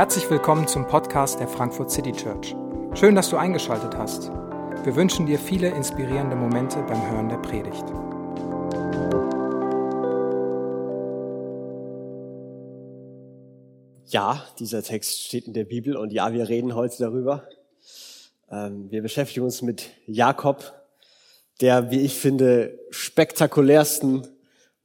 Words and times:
Herzlich 0.00 0.30
willkommen 0.30 0.66
zum 0.66 0.86
Podcast 0.86 1.40
der 1.40 1.46
Frankfurt 1.46 1.90
City 1.90 2.12
Church. 2.12 2.56
Schön, 2.94 3.14
dass 3.14 3.28
du 3.28 3.36
eingeschaltet 3.36 3.96
hast. 3.96 4.30
Wir 4.82 4.96
wünschen 4.96 5.26
dir 5.26 5.38
viele 5.38 5.68
inspirierende 5.68 6.36
Momente 6.36 6.82
beim 6.88 7.10
Hören 7.10 7.28
der 7.28 7.36
Predigt. 7.36 7.84
Ja, 14.06 14.44
dieser 14.58 14.82
Text 14.82 15.22
steht 15.24 15.46
in 15.46 15.52
der 15.52 15.64
Bibel 15.64 15.96
und 15.96 16.12
ja, 16.12 16.32
wir 16.32 16.48
reden 16.48 16.74
heute 16.74 16.96
darüber. 16.98 17.46
Ähm, 18.50 18.90
wir 18.90 19.02
beschäftigen 19.02 19.44
uns 19.44 19.62
mit 19.62 19.90
Jakob, 20.06 20.72
der, 21.60 21.90
wie 21.90 22.00
ich 22.00 22.14
finde, 22.14 22.78
spektakulärsten 22.90 24.26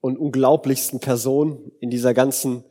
und 0.06 0.20
unglaublichsten 0.20 1.00
Person 1.00 1.72
in 1.80 1.90
dieser 1.90 2.14
ganzen 2.14 2.64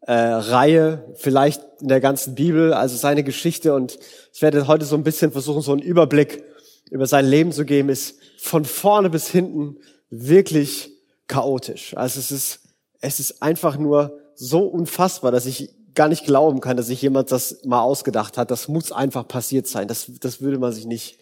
äh, 0.00 0.12
Reihe, 0.12 1.04
vielleicht 1.14 1.62
in 1.80 1.86
der 1.86 2.00
ganzen 2.00 2.34
Bibel, 2.34 2.72
also 2.72 2.96
seine 2.96 3.22
Geschichte. 3.22 3.74
Und 3.74 3.96
ich 4.32 4.42
werde 4.42 4.66
heute 4.66 4.84
so 4.84 4.96
ein 4.96 5.04
bisschen 5.04 5.30
versuchen, 5.30 5.62
so 5.62 5.70
einen 5.70 5.82
Überblick 5.82 6.42
über 6.90 7.06
sein 7.06 7.26
Leben 7.26 7.52
zu 7.52 7.64
geben, 7.64 7.90
ist 7.90 8.16
von 8.38 8.64
vorne 8.64 9.08
bis 9.08 9.28
hinten 9.28 9.76
wirklich 10.08 10.90
chaotisch. 11.28 11.96
Also 11.96 12.18
es 12.18 12.32
ist, 12.32 12.60
es 13.00 13.20
ist 13.20 13.40
einfach 13.40 13.78
nur 13.78 14.18
so 14.34 14.66
unfassbar, 14.66 15.30
dass 15.30 15.46
ich 15.46 15.70
gar 15.94 16.08
nicht 16.08 16.24
glauben 16.24 16.60
kann, 16.60 16.76
dass 16.76 16.88
sich 16.88 17.00
jemand 17.02 17.30
das 17.30 17.64
mal 17.64 17.82
ausgedacht 17.82 18.36
hat. 18.36 18.50
Das 18.50 18.66
muss 18.66 18.90
einfach 18.90 19.28
passiert 19.28 19.68
sein. 19.68 19.86
Das, 19.86 20.10
das 20.18 20.40
würde 20.40 20.58
man 20.58 20.72
sich 20.72 20.86
nicht, 20.86 21.20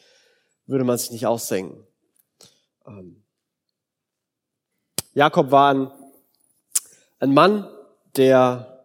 würde 0.64 0.84
man 0.84 0.96
sich 0.96 1.10
nicht 1.10 1.26
ausdenken. 1.26 1.86
Ähm 2.86 3.22
Jakob 5.18 5.50
war 5.50 5.74
ein, 5.74 5.90
ein 7.18 7.34
Mann, 7.34 7.66
der 8.16 8.84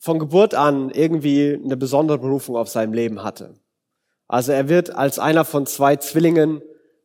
von 0.00 0.18
Geburt 0.18 0.56
an 0.56 0.90
irgendwie 0.90 1.60
eine 1.64 1.76
besondere 1.76 2.18
Berufung 2.18 2.56
auf 2.56 2.68
seinem 2.68 2.92
Leben 2.92 3.22
hatte. 3.22 3.54
Also 4.26 4.50
er 4.50 4.68
wird 4.68 4.92
als 4.92 5.20
einer 5.20 5.44
von 5.44 5.66
zwei 5.66 5.94
Zwillingen 5.94 6.60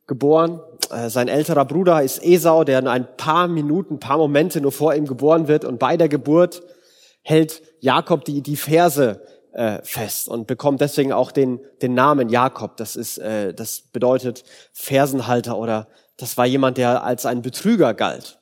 geboren. 0.08 0.60
Äh, 0.90 1.10
sein 1.10 1.28
älterer 1.28 1.64
Bruder 1.64 2.02
ist 2.02 2.20
Esau, 2.24 2.64
der 2.64 2.80
in 2.80 2.88
ein 2.88 3.16
paar 3.16 3.46
Minuten, 3.46 4.00
paar 4.00 4.18
Momente 4.18 4.60
nur 4.60 4.72
vor 4.72 4.96
ihm 4.96 5.06
geboren 5.06 5.46
wird. 5.46 5.64
Und 5.64 5.78
bei 5.78 5.96
der 5.96 6.08
Geburt 6.08 6.64
hält 7.22 7.62
Jakob 7.78 8.24
die, 8.24 8.42
die 8.42 8.56
Verse 8.56 9.24
äh, 9.52 9.78
fest 9.84 10.28
und 10.28 10.48
bekommt 10.48 10.80
deswegen 10.80 11.12
auch 11.12 11.30
den, 11.30 11.60
den 11.82 11.94
Namen 11.94 12.30
Jakob. 12.30 12.76
Das 12.78 12.96
ist, 12.96 13.18
äh, 13.18 13.54
das 13.54 13.82
bedeutet 13.92 14.42
Fersenhalter 14.72 15.56
oder 15.56 15.86
das 16.20 16.36
war 16.36 16.46
jemand, 16.46 16.78
der 16.78 17.02
als 17.04 17.26
ein 17.26 17.42
Betrüger 17.42 17.94
galt. 17.94 18.38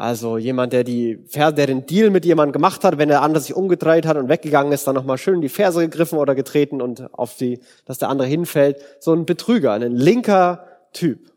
Also 0.00 0.38
jemand, 0.38 0.72
der 0.72 0.82
die 0.82 1.18
Verse, 1.28 1.54
der 1.54 1.66
den 1.66 1.84
Deal 1.84 2.08
mit 2.08 2.24
jemandem 2.24 2.52
gemacht 2.52 2.84
hat, 2.84 2.96
wenn 2.96 3.10
der 3.10 3.20
andere 3.20 3.42
sich 3.42 3.54
umgedreht 3.54 4.06
hat 4.06 4.16
und 4.16 4.30
weggegangen 4.30 4.72
ist, 4.72 4.86
dann 4.86 4.94
nochmal 4.94 5.18
schön 5.18 5.42
die 5.42 5.50
Ferse 5.50 5.80
gegriffen 5.80 6.18
oder 6.18 6.34
getreten 6.34 6.80
und 6.80 7.12
auf 7.12 7.36
die, 7.36 7.60
dass 7.84 7.98
der 7.98 8.08
andere 8.08 8.26
hinfällt. 8.26 8.78
So 9.00 9.12
ein 9.12 9.26
Betrüger, 9.26 9.72
ein 9.72 9.96
linker 9.96 10.64
Typ. 10.94 11.30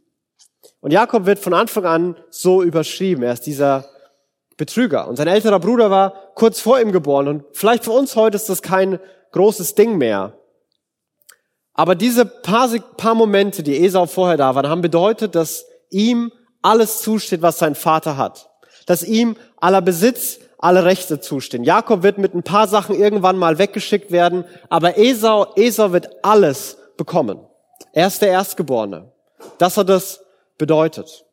Und 0.79 0.91
Jakob 0.91 1.25
wird 1.25 1.39
von 1.39 1.53
Anfang 1.53 1.85
an 1.85 2.15
so 2.29 2.63
überschrieben. 2.63 3.23
Er 3.23 3.33
ist 3.33 3.45
dieser 3.45 3.85
Betrüger. 4.55 5.07
Und 5.07 5.17
sein 5.17 5.27
älterer 5.27 5.59
Bruder 5.59 5.91
war 5.91 6.13
kurz 6.35 6.61
vor 6.61 6.79
ihm 6.79 6.91
geboren. 6.91 7.27
Und 7.27 7.43
vielleicht 7.51 7.83
für 7.83 7.91
uns 7.91 8.15
heute 8.15 8.37
ist 8.37 8.47
das 8.47 8.61
kein 8.61 8.99
großes 9.31 9.75
Ding 9.75 9.97
mehr. 9.97 10.37
Aber 11.73 11.95
diese 11.95 12.25
paar, 12.25 12.69
paar 12.97 13.15
Momente, 13.15 13.63
die 13.63 13.83
Esau 13.83 14.05
vorher 14.05 14.37
da 14.37 14.53
waren, 14.55 14.69
haben 14.69 14.81
bedeutet, 14.81 15.35
dass 15.35 15.65
ihm 15.89 16.31
alles 16.61 17.01
zusteht, 17.01 17.41
was 17.41 17.57
sein 17.57 17.75
Vater 17.75 18.17
hat. 18.17 18.49
Dass 18.85 19.03
ihm 19.03 19.35
aller 19.57 19.81
Besitz, 19.81 20.39
alle 20.59 20.85
Rechte 20.85 21.19
zustehen. 21.19 21.63
Jakob 21.63 22.03
wird 22.03 22.17
mit 22.17 22.33
ein 22.33 22.43
paar 22.43 22.67
Sachen 22.67 22.95
irgendwann 22.95 23.37
mal 23.37 23.57
weggeschickt 23.57 24.11
werden, 24.11 24.45
aber 24.69 24.97
Esau, 24.97 25.53
Esau 25.55 25.91
wird 25.91 26.23
alles 26.23 26.77
bekommen. 26.95 27.39
Er 27.91 28.07
ist 28.07 28.21
der 28.21 28.29
Erstgeborene. 28.29 29.11
Das 29.57 29.77
hat 29.77 29.89
das 29.89 30.23
bedeutet. 30.57 31.25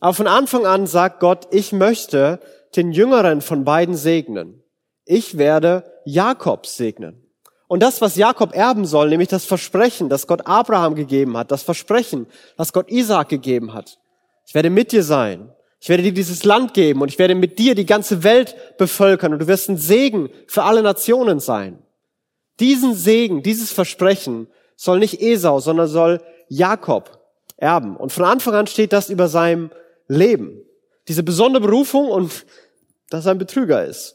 Aber 0.00 0.12
von 0.12 0.26
Anfang 0.26 0.66
an 0.66 0.86
sagt 0.86 1.20
Gott, 1.20 1.48
ich 1.50 1.72
möchte, 1.72 2.40
den 2.76 2.92
jüngeren 2.92 3.40
von 3.40 3.64
beiden 3.64 3.94
segnen. 3.94 4.62
Ich 5.06 5.38
werde 5.38 5.84
Jakob 6.04 6.66
segnen. 6.66 7.23
Und 7.74 7.80
das, 7.80 8.00
was 8.00 8.14
Jakob 8.14 8.54
erben 8.54 8.86
soll, 8.86 9.08
nämlich 9.08 9.30
das 9.30 9.46
Versprechen, 9.46 10.08
das 10.08 10.28
Gott 10.28 10.46
Abraham 10.46 10.94
gegeben 10.94 11.36
hat, 11.36 11.50
das 11.50 11.64
Versprechen, 11.64 12.28
das 12.56 12.72
Gott 12.72 12.88
Isaac 12.88 13.28
gegeben 13.28 13.74
hat. 13.74 13.98
Ich 14.46 14.54
werde 14.54 14.70
mit 14.70 14.92
dir 14.92 15.02
sein. 15.02 15.52
Ich 15.80 15.88
werde 15.88 16.04
dir 16.04 16.14
dieses 16.14 16.44
Land 16.44 16.72
geben 16.72 17.02
und 17.02 17.08
ich 17.08 17.18
werde 17.18 17.34
mit 17.34 17.58
dir 17.58 17.74
die 17.74 17.84
ganze 17.84 18.22
Welt 18.22 18.54
bevölkern 18.78 19.32
und 19.32 19.40
du 19.40 19.48
wirst 19.48 19.68
ein 19.68 19.76
Segen 19.76 20.30
für 20.46 20.62
alle 20.62 20.84
Nationen 20.84 21.40
sein. 21.40 21.82
Diesen 22.60 22.94
Segen, 22.94 23.42
dieses 23.42 23.72
Versprechen 23.72 24.46
soll 24.76 25.00
nicht 25.00 25.20
Esau, 25.20 25.58
sondern 25.58 25.88
soll 25.88 26.22
Jakob 26.46 27.24
erben. 27.56 27.96
Und 27.96 28.12
von 28.12 28.24
Anfang 28.24 28.54
an 28.54 28.68
steht 28.68 28.92
das 28.92 29.10
über 29.10 29.26
seinem 29.26 29.72
Leben. 30.06 30.62
Diese 31.08 31.24
besondere 31.24 31.64
Berufung 31.64 32.08
und 32.08 32.46
dass 33.10 33.26
er 33.26 33.32
ein 33.32 33.38
Betrüger 33.38 33.84
ist. 33.84 34.14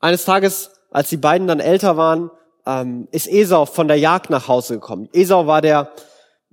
Eines 0.00 0.24
Tages, 0.24 0.70
als 0.90 1.08
die 1.08 1.16
beiden 1.16 1.46
dann 1.46 1.60
älter 1.60 1.96
waren, 1.96 2.30
ähm, 2.66 3.08
ist 3.10 3.28
Esau 3.28 3.66
von 3.66 3.88
der 3.88 3.98
Jagd 3.98 4.30
nach 4.30 4.48
Hause 4.48 4.74
gekommen. 4.74 5.08
Esau 5.12 5.46
war 5.46 5.62
der 5.62 5.90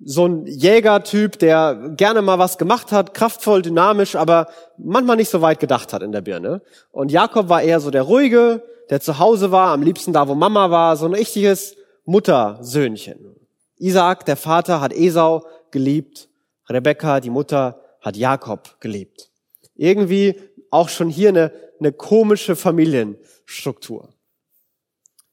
so 0.04 0.26
ein 0.26 0.46
Jägertyp, 0.46 1.40
der 1.40 1.94
gerne 1.96 2.22
mal 2.22 2.38
was 2.38 2.58
gemacht 2.58 2.92
hat, 2.92 3.14
kraftvoll, 3.14 3.62
dynamisch, 3.62 4.16
aber 4.16 4.48
manchmal 4.78 5.16
nicht 5.16 5.30
so 5.30 5.42
weit 5.42 5.60
gedacht 5.60 5.94
hat 5.94 6.04
in 6.04 6.12
der 6.12 6.22
Birne. 6.22 6.62
Und 6.92 7.12
Jakob 7.12 7.48
war 7.48 7.62
eher 7.62 7.80
so 7.80 7.92
der 7.92 8.04
ruhige, 8.04 8.64
der 8.90 9.00
zu 9.00 9.20
Hause 9.20 9.52
war, 9.52 9.72
am 9.72 9.82
liebsten 9.82 10.14
da, 10.14 10.28
wo 10.28 10.36
Mama 10.36 10.70
war, 10.70 10.98
so 10.98 11.06
ein 11.06 11.14
richtiges 11.14 11.76
Muttersöhnchen. 12.04 13.36
Isaac, 13.78 14.26
der 14.26 14.38
Vater, 14.38 14.82
hat 14.82 14.94
Esau 14.94 15.46
geliebt. 15.72 16.30
Rebekka, 16.70 17.20
die 17.20 17.30
Mutter, 17.30 17.82
hat 18.02 18.16
Jakob 18.16 18.80
geliebt. 18.80 19.32
Irgendwie 19.76 20.40
auch 20.72 20.90
schon 20.90 21.10
hier 21.10 21.30
eine, 21.30 21.52
eine 21.80 21.92
komische 21.92 22.56
Familienstruktur. 22.56 24.15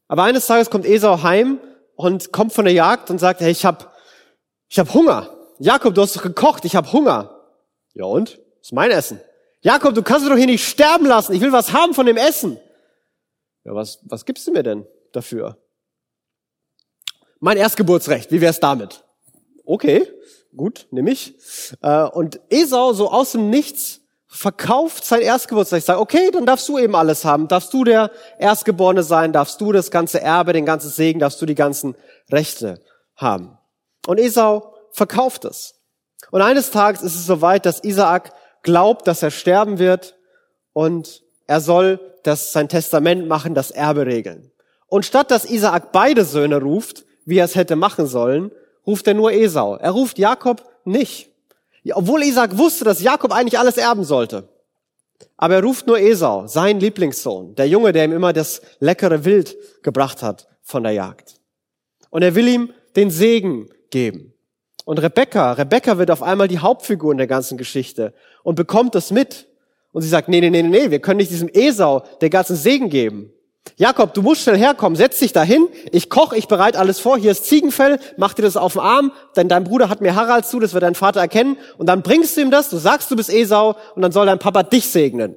Aber 0.08 0.24
eines 0.24 0.46
Tages 0.46 0.70
kommt 0.70 0.86
Esau 0.86 1.22
heim 1.22 1.60
und 1.96 2.32
kommt 2.32 2.52
von 2.52 2.64
der 2.64 2.74
Jagd 2.74 3.10
und 3.10 3.18
sagt, 3.18 3.40
hey, 3.40 3.50
ich 3.50 3.64
hab, 3.64 3.94
ich 4.68 4.78
hab 4.78 4.92
Hunger. 4.92 5.36
Jakob, 5.58 5.94
du 5.94 6.02
hast 6.02 6.16
doch 6.16 6.22
gekocht, 6.22 6.64
ich 6.64 6.76
hab 6.76 6.92
Hunger. 6.92 7.40
Ja 7.94 8.04
und? 8.04 8.30
Das 8.30 8.68
ist 8.68 8.72
mein 8.72 8.90
Essen. 8.90 9.20
Jakob, 9.60 9.94
du 9.94 10.02
kannst 10.02 10.28
doch 10.28 10.36
hier 10.36 10.46
nicht 10.46 10.66
sterben 10.66 11.06
lassen. 11.06 11.32
Ich 11.32 11.40
will 11.40 11.52
was 11.52 11.72
haben 11.72 11.94
von 11.94 12.06
dem 12.06 12.16
Essen. 12.16 12.58
Ja, 13.64 13.74
was, 13.74 14.00
was 14.02 14.24
gibst 14.24 14.46
du 14.46 14.52
mir 14.52 14.62
denn 14.62 14.86
dafür? 15.12 15.56
Mein 17.38 17.56
Erstgeburtsrecht, 17.56 18.30
wie 18.32 18.40
wär's 18.40 18.60
damit? 18.60 19.04
Okay, 19.64 20.08
gut, 20.56 20.86
nehme 20.90 21.10
ich. 21.10 21.34
Äh, 21.80 22.04
und 22.04 22.40
Esau 22.50 22.92
so 22.92 23.10
aus 23.10 23.32
dem 23.32 23.50
Nichts 23.50 24.01
verkauft 24.32 25.04
sein 25.04 25.20
Erstgeburtstag. 25.20 25.82
Sagt, 25.82 26.00
okay, 26.00 26.30
dann 26.32 26.46
darfst 26.46 26.66
du 26.68 26.78
eben 26.78 26.96
alles 26.96 27.24
haben. 27.24 27.48
Darfst 27.48 27.72
du 27.74 27.84
der 27.84 28.10
Erstgeborene 28.38 29.02
sein, 29.02 29.32
darfst 29.32 29.60
du 29.60 29.72
das 29.72 29.90
ganze 29.90 30.22
Erbe, 30.22 30.54
den 30.54 30.64
ganzen 30.64 30.90
Segen, 30.90 31.20
darfst 31.20 31.40
du 31.42 31.46
die 31.46 31.54
ganzen 31.54 31.94
Rechte 32.30 32.80
haben. 33.14 33.58
Und 34.06 34.18
Esau 34.18 34.74
verkauft 34.90 35.44
es. 35.44 35.74
Und 36.30 36.40
eines 36.40 36.70
Tages 36.70 37.02
ist 37.02 37.14
es 37.14 37.26
soweit, 37.26 37.66
dass 37.66 37.84
Isaak 37.84 38.32
glaubt, 38.62 39.06
dass 39.06 39.22
er 39.22 39.30
sterben 39.30 39.78
wird 39.78 40.16
und 40.72 41.22
er 41.46 41.60
soll 41.60 42.00
das, 42.22 42.52
sein 42.52 42.68
Testament 42.68 43.28
machen, 43.28 43.54
das 43.54 43.70
Erbe 43.70 44.06
regeln. 44.06 44.50
Und 44.86 45.04
statt 45.04 45.30
dass 45.30 45.44
Isaak 45.44 45.92
beide 45.92 46.24
Söhne 46.24 46.62
ruft, 46.62 47.04
wie 47.26 47.38
er 47.38 47.44
es 47.44 47.54
hätte 47.54 47.76
machen 47.76 48.06
sollen, 48.06 48.50
ruft 48.86 49.06
er 49.06 49.14
nur 49.14 49.32
Esau. 49.32 49.76
Er 49.76 49.90
ruft 49.90 50.18
Jakob 50.18 50.64
nicht. 50.84 51.31
Obwohl 51.90 52.22
Isaac 52.22 52.56
wusste, 52.56 52.84
dass 52.84 53.02
Jakob 53.02 53.32
eigentlich 53.32 53.58
alles 53.58 53.76
erben 53.76 54.04
sollte. 54.04 54.48
Aber 55.36 55.54
er 55.54 55.62
ruft 55.62 55.86
nur 55.86 55.98
Esau, 55.98 56.46
sein 56.46 56.78
Lieblingssohn, 56.80 57.54
der 57.54 57.68
Junge, 57.68 57.92
der 57.92 58.04
ihm 58.04 58.12
immer 58.12 58.32
das 58.32 58.62
leckere 58.78 59.24
Wild 59.24 59.56
gebracht 59.82 60.22
hat 60.22 60.48
von 60.62 60.82
der 60.82 60.92
Jagd. 60.92 61.36
Und 62.10 62.22
er 62.22 62.34
will 62.34 62.46
ihm 62.46 62.72
den 62.96 63.10
Segen 63.10 63.68
geben. 63.90 64.32
Und 64.84 65.00
Rebecca, 65.00 65.52
Rebecca 65.52 65.98
wird 65.98 66.10
auf 66.10 66.22
einmal 66.22 66.48
die 66.48 66.58
Hauptfigur 66.58 67.12
in 67.12 67.18
der 67.18 67.26
ganzen 67.26 67.56
Geschichte 67.56 68.12
und 68.42 68.54
bekommt 68.54 68.94
das 68.94 69.10
mit. 69.10 69.46
Und 69.92 70.02
sie 70.02 70.08
sagt, 70.08 70.28
nee, 70.28 70.40
nee, 70.40 70.50
nee, 70.50 70.62
nee, 70.62 70.90
wir 70.90 71.00
können 71.00 71.18
nicht 71.18 71.30
diesem 71.30 71.48
Esau 71.48 72.00
den 72.20 72.30
ganzen 72.30 72.56
Segen 72.56 72.88
geben. 72.88 73.32
Jakob, 73.76 74.12
du 74.14 74.22
musst 74.22 74.42
schnell 74.42 74.58
herkommen, 74.58 74.96
setz 74.96 75.18
dich 75.18 75.32
dahin, 75.32 75.66
ich 75.92 76.10
koche, 76.10 76.36
ich 76.36 76.48
bereite 76.48 76.78
alles 76.78 76.98
vor, 76.98 77.16
hier 77.16 77.32
ist 77.32 77.46
Ziegenfell, 77.46 77.98
mach 78.16 78.34
dir 78.34 78.42
das 78.42 78.56
auf 78.56 78.74
den 78.74 78.82
Arm, 78.82 79.12
denn 79.36 79.48
dein 79.48 79.64
Bruder 79.64 79.88
hat 79.88 80.00
mir 80.00 80.14
Harald 80.14 80.46
zu, 80.46 80.60
das 80.60 80.74
wird 80.74 80.82
dein 80.82 80.94
Vater 80.94 81.20
erkennen, 81.20 81.56
und 81.78 81.86
dann 81.86 82.02
bringst 82.02 82.36
du 82.36 82.42
ihm 82.42 82.50
das, 82.50 82.68
du 82.68 82.76
sagst, 82.76 83.10
du 83.10 83.16
bist 83.16 83.30
Esau, 83.30 83.76
und 83.94 84.02
dann 84.02 84.12
soll 84.12 84.26
dein 84.26 84.38
Papa 84.38 84.62
dich 84.62 84.86
segnen. 84.86 85.36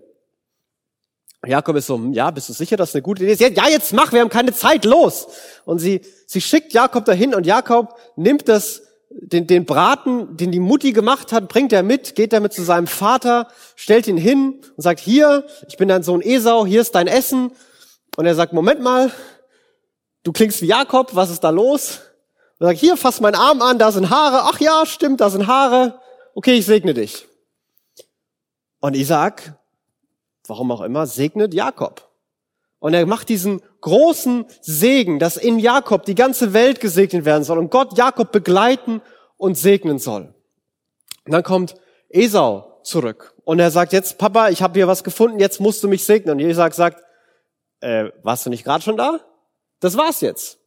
Jakob 1.46 1.76
ist 1.76 1.88
so, 1.88 1.96
hm, 1.96 2.14
ja, 2.14 2.32
bist 2.32 2.50
du 2.50 2.54
sicher, 2.54 2.78
dass 2.78 2.94
eine 2.94 3.04
gute 3.04 3.24
Idee 3.24 3.34
ist? 3.34 3.40
Ja, 3.40 3.70
jetzt 3.70 3.94
mach, 3.94 4.12
wir 4.12 4.22
haben 4.22 4.30
keine 4.30 4.54
Zeit, 4.54 4.86
los! 4.86 5.28
Und 5.64 5.80
sie, 5.80 6.02
sie 6.26 6.42
schickt 6.42 6.74
Jakob 6.74 7.06
dahin, 7.06 7.36
und 7.36 7.46
Jakob 7.46 7.96
nimmt 8.16 8.50
das 8.50 8.82
den, 9.10 9.48
den 9.48 9.66
Braten, 9.66 10.36
den 10.36 10.52
die 10.52 10.60
Mutti 10.60 10.92
gemacht 10.92 11.32
hat, 11.32 11.48
bringt 11.48 11.72
er 11.72 11.84
mit, 11.84 12.16
geht 12.16 12.34
damit 12.34 12.54
zu 12.54 12.64
seinem 12.64 12.88
Vater, 12.88 13.48
stellt 13.76 14.08
ihn 14.08 14.18
hin 14.18 14.62
und 14.76 14.84
sagt, 14.84 15.00
hier, 15.00 15.46
ich 15.70 15.78
bin 15.78 15.88
dein 15.88 16.04
Sohn 16.04 16.22
Esau, 16.22 16.66
hier 16.66 16.82
ist 16.82 16.96
dein 16.96 17.08
Essen. 17.08 17.52
Und 18.16 18.26
er 18.26 18.36
sagt, 18.36 18.54
Moment 18.54 18.82
mal, 18.82 19.12
du 20.24 20.32
klingst 20.32 20.62
wie 20.62 20.68
Jakob, 20.68 21.16
was 21.16 21.30
ist 21.30 21.44
da 21.44 21.50
los? 21.50 22.02
Und 22.58 22.66
er 22.66 22.70
sagt, 22.70 22.80
hier, 22.80 22.98
fass 22.98 23.20
meinen 23.20 23.36
Arm 23.36 23.62
an, 23.62 23.78
da 23.78 23.92
sind 23.92 24.10
Haare. 24.10 24.44
Ach 24.44 24.60
ja, 24.60 24.86
stimmt, 24.86 25.22
da 25.22 25.30
sind 25.30 25.48
Haare. 25.48 26.00
Okay, 26.34 26.54
ich 26.54 26.66
segne 26.66 26.94
dich. 26.94 27.28
Und 28.80 28.96
Isaac, 28.96 29.56
warum 30.48 30.72
auch 30.72 30.82
immer, 30.82 31.08
segnet 31.08 31.54
Jakob. 31.54 32.10
Und 32.80 32.94
er 32.94 33.06
macht 33.06 33.30
diesen 33.30 33.62
großen 33.82 34.46
Segen, 34.62 35.20
dass 35.20 35.38
in 35.38 35.60
Jakob 35.60 36.06
die 36.06 36.16
ganze 36.16 36.54
Welt 36.54 36.80
gesegnet 36.80 37.26
werden 37.26 37.44
soll 37.44 37.58
und 37.58 37.72
Gott 37.72 37.98
Jakob 37.98 38.32
begleiten 38.32 39.02
und 39.38 39.58
segnen 39.58 39.98
soll. 39.98 40.34
Und 41.26 41.32
dann 41.32 41.44
kommt 41.44 41.76
Esau 42.10 42.80
zurück 42.84 43.34
und 43.44 43.60
er 43.60 43.72
sagt 43.72 43.92
jetzt, 43.92 44.18
Papa, 44.18 44.50
ich 44.50 44.62
habe 44.62 44.78
hier 44.78 44.88
was 44.88 45.04
gefunden, 45.04 45.40
jetzt 45.40 45.60
musst 45.60 45.84
du 45.84 45.88
mich 45.88 46.04
segnen. 46.06 46.34
Und 46.34 46.40
Isaac 46.40 46.74
sagt, 46.74 47.04
äh, 47.86 48.12
warst 48.24 48.46
du 48.46 48.50
nicht 48.50 48.64
gerade 48.64 48.84
schon 48.84 48.98
da? 48.98 49.20
Das 49.80 49.96
war's 49.96 50.22
jetzt. 50.22 50.58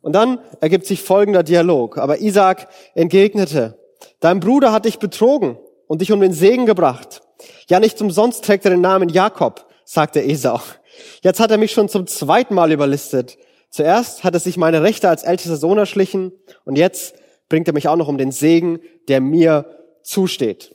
Und 0.00 0.14
dann 0.14 0.38
ergibt 0.60 0.86
sich 0.86 1.02
folgender 1.02 1.42
Dialog. 1.42 1.98
Aber 1.98 2.20
Isaac 2.20 2.68
entgegnete, 2.94 3.78
dein 4.20 4.40
Bruder 4.40 4.72
hat 4.72 4.84
dich 4.84 4.98
betrogen 4.98 5.58
und 5.88 6.00
dich 6.00 6.12
um 6.12 6.20
den 6.20 6.32
Segen 6.32 6.66
gebracht. 6.66 7.22
Ja, 7.68 7.80
nicht 7.80 8.00
umsonst 8.00 8.44
trägt 8.44 8.64
er 8.64 8.70
den 8.70 8.80
Namen 8.80 9.08
Jakob, 9.08 9.66
sagte 9.84 10.22
Esau. 10.22 10.60
Jetzt 11.22 11.40
hat 11.40 11.50
er 11.50 11.58
mich 11.58 11.72
schon 11.72 11.88
zum 11.88 12.06
zweiten 12.06 12.54
Mal 12.54 12.72
überlistet. 12.72 13.36
Zuerst 13.70 14.24
hat 14.24 14.34
er 14.34 14.40
sich 14.40 14.56
meine 14.56 14.82
Rechte 14.82 15.08
als 15.08 15.22
ältester 15.22 15.56
Sohn 15.56 15.78
erschlichen 15.78 16.32
und 16.64 16.76
jetzt 16.76 17.14
bringt 17.48 17.68
er 17.68 17.74
mich 17.74 17.88
auch 17.88 17.96
noch 17.96 18.08
um 18.08 18.18
den 18.18 18.32
Segen, 18.32 18.80
der 19.08 19.20
mir 19.20 19.66
zusteht. 20.02 20.74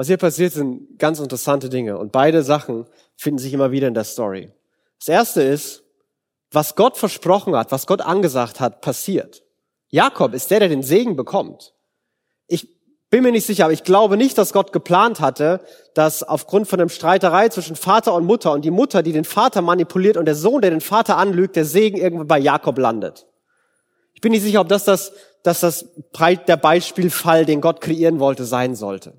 Was 0.00 0.06
hier 0.06 0.16
passiert, 0.16 0.54
sind 0.54 0.98
ganz 0.98 1.20
interessante 1.20 1.68
Dinge 1.68 1.98
und 1.98 2.10
beide 2.10 2.42
Sachen 2.42 2.86
finden 3.16 3.36
sich 3.36 3.52
immer 3.52 3.70
wieder 3.70 3.86
in 3.86 3.92
der 3.92 4.04
Story. 4.04 4.50
Das 4.98 5.08
erste 5.08 5.42
ist, 5.42 5.82
was 6.50 6.74
Gott 6.74 6.96
versprochen 6.96 7.54
hat, 7.54 7.70
was 7.70 7.86
Gott 7.86 8.00
angesagt 8.00 8.60
hat, 8.60 8.80
passiert. 8.80 9.42
Jakob 9.90 10.32
ist 10.32 10.50
der, 10.50 10.60
der 10.60 10.70
den 10.70 10.82
Segen 10.82 11.16
bekommt. 11.16 11.74
Ich 12.46 12.66
bin 13.10 13.22
mir 13.22 13.30
nicht 13.30 13.44
sicher, 13.44 13.64
aber 13.64 13.74
ich 13.74 13.84
glaube 13.84 14.16
nicht, 14.16 14.38
dass 14.38 14.54
Gott 14.54 14.72
geplant 14.72 15.20
hatte, 15.20 15.60
dass 15.92 16.22
aufgrund 16.22 16.66
von 16.66 16.80
einem 16.80 16.88
Streiterei 16.88 17.50
zwischen 17.50 17.76
Vater 17.76 18.14
und 18.14 18.24
Mutter 18.24 18.52
und 18.52 18.64
die 18.64 18.70
Mutter, 18.70 19.02
die 19.02 19.12
den 19.12 19.26
Vater 19.26 19.60
manipuliert 19.60 20.16
und 20.16 20.24
der 20.24 20.34
Sohn, 20.34 20.62
der 20.62 20.70
den 20.70 20.80
Vater 20.80 21.18
anlügt, 21.18 21.56
der 21.56 21.66
Segen 21.66 21.98
irgendwo 21.98 22.24
bei 22.24 22.38
Jakob 22.38 22.78
landet. 22.78 23.26
Ich 24.14 24.22
bin 24.22 24.32
nicht 24.32 24.44
sicher, 24.44 24.62
ob 24.62 24.68
das, 24.68 24.84
das, 24.84 25.12
dass 25.42 25.60
das 25.60 25.84
der 26.16 26.56
Beispielfall, 26.56 27.44
den 27.44 27.60
Gott 27.60 27.82
kreieren 27.82 28.18
wollte, 28.18 28.46
sein 28.46 28.74
sollte. 28.74 29.12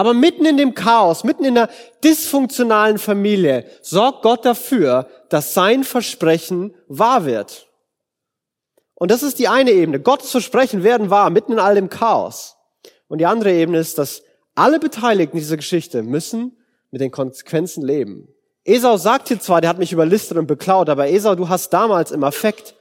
Aber 0.00 0.14
mitten 0.14 0.46
in 0.46 0.56
dem 0.56 0.72
Chaos, 0.72 1.24
mitten 1.24 1.44
in 1.44 1.56
der 1.56 1.68
dysfunktionalen 2.02 2.96
Familie 2.96 3.66
sorgt 3.82 4.22
Gott 4.22 4.46
dafür, 4.46 5.06
dass 5.28 5.52
sein 5.52 5.84
Versprechen 5.84 6.74
wahr 6.88 7.26
wird. 7.26 7.68
Und 8.94 9.10
das 9.10 9.22
ist 9.22 9.38
die 9.38 9.48
eine 9.48 9.72
Ebene. 9.72 10.00
Gottes 10.00 10.30
Versprechen 10.30 10.84
werden 10.84 11.10
wahr, 11.10 11.28
mitten 11.28 11.52
in 11.52 11.58
all 11.58 11.74
dem 11.74 11.90
Chaos. 11.90 12.56
Und 13.08 13.18
die 13.18 13.26
andere 13.26 13.52
Ebene 13.52 13.76
ist, 13.76 13.98
dass 13.98 14.22
alle 14.54 14.80
Beteiligten 14.80 15.36
dieser 15.36 15.58
Geschichte 15.58 16.02
müssen 16.02 16.56
mit 16.90 17.02
den 17.02 17.10
Konsequenzen 17.10 17.84
leben. 17.84 18.26
Esau 18.64 18.96
sagt 18.96 19.28
hier 19.28 19.38
zwar, 19.38 19.60
der 19.60 19.68
hat 19.68 19.78
mich 19.78 19.92
überlistet 19.92 20.38
und 20.38 20.46
beklaut, 20.46 20.88
aber 20.88 21.10
Esau, 21.10 21.34
du 21.34 21.50
hast 21.50 21.74
damals 21.74 22.10
im 22.10 22.24
Affekt 22.24 22.74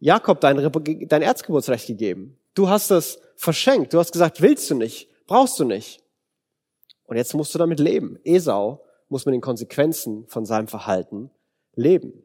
Jakob 0.00 0.40
dein, 0.40 0.72
dein 1.06 1.20
Erzgeburtsrecht 1.20 1.86
gegeben. 1.86 2.38
Du 2.54 2.70
hast 2.70 2.90
es 2.90 3.20
verschenkt. 3.36 3.92
Du 3.92 3.98
hast 3.98 4.12
gesagt, 4.12 4.40
willst 4.40 4.70
du 4.70 4.74
nicht, 4.74 5.10
brauchst 5.26 5.60
du 5.60 5.66
nicht. 5.66 6.01
Und 7.12 7.18
jetzt 7.18 7.34
musst 7.34 7.54
du 7.54 7.58
damit 7.58 7.78
leben. 7.78 8.18
Esau 8.24 8.80
muss 9.10 9.26
mit 9.26 9.34
den 9.34 9.42
Konsequenzen 9.42 10.24
von 10.28 10.46
seinem 10.46 10.66
Verhalten 10.66 11.30
leben. 11.74 12.24